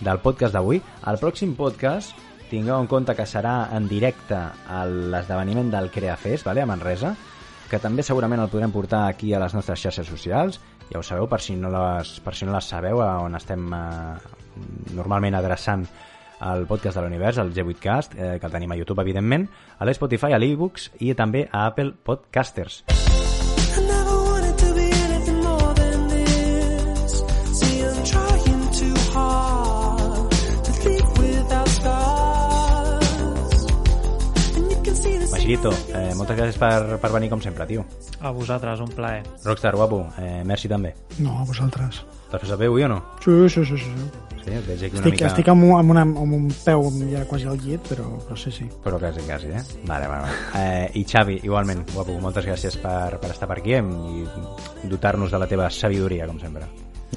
[0.00, 0.80] del podcast d'avui.
[0.80, 2.16] El pròxim podcast
[2.48, 7.12] tingueu en compte que serà en directe a l'esdeveniment del CreaFest, vale, a Manresa,
[7.68, 10.56] que també segurament el podrem portar aquí a les nostres xarxes socials.
[10.88, 14.16] Ja ho sabeu, per si no les, per si no les sabeu, on estem eh,
[14.96, 15.84] normalment adreçant
[16.42, 20.34] al podcast de l'univers, el G8cast, eh, que el tenim a YouTube, evidentment, a l'Spotify,
[20.34, 22.82] a l'eBooks i també a Apple Podcasters.
[35.52, 37.82] Machirito, eh, moltes gràcies per, per venir com sempre, tio.
[38.24, 39.20] A vosaltres, un plaer.
[39.44, 40.94] Rockstar, guapo, eh, merci també.
[41.18, 41.98] No, a vosaltres.
[42.30, 42.96] T'has fet bé avui o no?
[43.20, 43.76] Sí, sí, sí.
[43.76, 43.92] sí.
[44.42, 45.26] Sí, et veig aquí una estic, mica...
[45.28, 48.50] estic amb, un, amb, una, amb un peu ja quasi al llit, però, però sí,
[48.50, 48.64] sí.
[48.82, 49.60] Però quasi, quasi, eh?
[49.84, 50.62] Vale, vale, vale.
[50.62, 55.42] Eh, I Xavi, igualment, guapo, moltes gràcies per, per estar per aquí i dotar-nos de
[55.42, 56.64] la teva sabidoria, com sempre.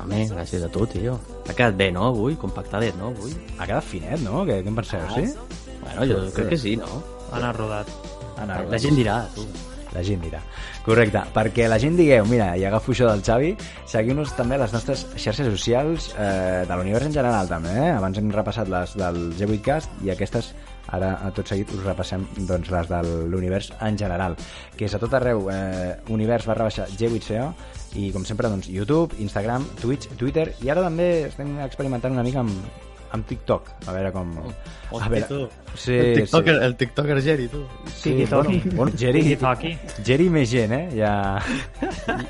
[0.04, 1.16] Home, gràcies a tu, tio.
[1.48, 2.36] Ha quedat bé, no, avui?
[2.36, 3.32] Compactadet, no, avui?
[3.56, 4.44] Ha quedat finet, no?
[4.44, 5.72] Què, què en penseu, ah, sí?
[5.86, 7.00] Bueno, jo crec que sí, no?
[7.32, 7.96] Ha anat rodat.
[8.38, 8.76] Anat rodat.
[8.76, 9.48] La gent dirà, tu
[9.96, 10.42] la gent dirà.
[10.86, 13.54] Correcte, perquè la gent digueu, mira, i agafo això del Xavi,
[13.90, 17.92] seguiu-nos també a les nostres xarxes socials eh, de l'univers en general també, eh?
[17.96, 20.52] Abans hem repassat les del G8cast i aquestes
[20.94, 23.00] ara a tot seguit us repassem doncs, les de
[23.32, 24.36] l'univers en general,
[24.78, 27.50] que és a tot arreu eh, univers barra baixa G8CO
[27.98, 32.44] i com sempre doncs, YouTube, Instagram, Twitch, Twitter i ara també estem experimentant una mica
[32.44, 32.84] amb,
[33.16, 34.32] amb TikTok, a veure com...
[34.92, 35.40] Oh, a veure, tu.
[35.74, 36.66] Sí, el, TikToker, sí.
[36.68, 37.64] el TikToker Jerry, tu.
[37.96, 39.38] Sí, bueno, bueno, Jerry,
[40.06, 40.84] Jerry més gent, eh?
[40.96, 41.14] Ja,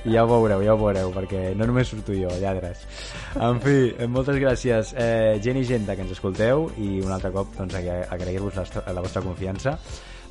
[0.06, 2.88] ja ho veureu, ja ho veureu, perquè no només surto jo, lladres.
[3.36, 3.78] En fi,
[4.08, 8.62] moltes gràcies, eh, gent i gent que ens escolteu, i un altre cop doncs, agrair-vos
[8.62, 9.80] la, la vostra confiança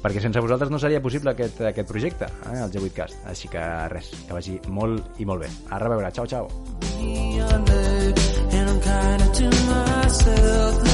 [0.05, 3.25] perquè sense vosaltres no seria possible aquest, aquest projecte, eh, el G8cast.
[3.33, 5.51] Així que res, que vagi molt i molt bé.
[5.73, 6.45] A reveure, xau, xau.
[10.15, 10.94] myself.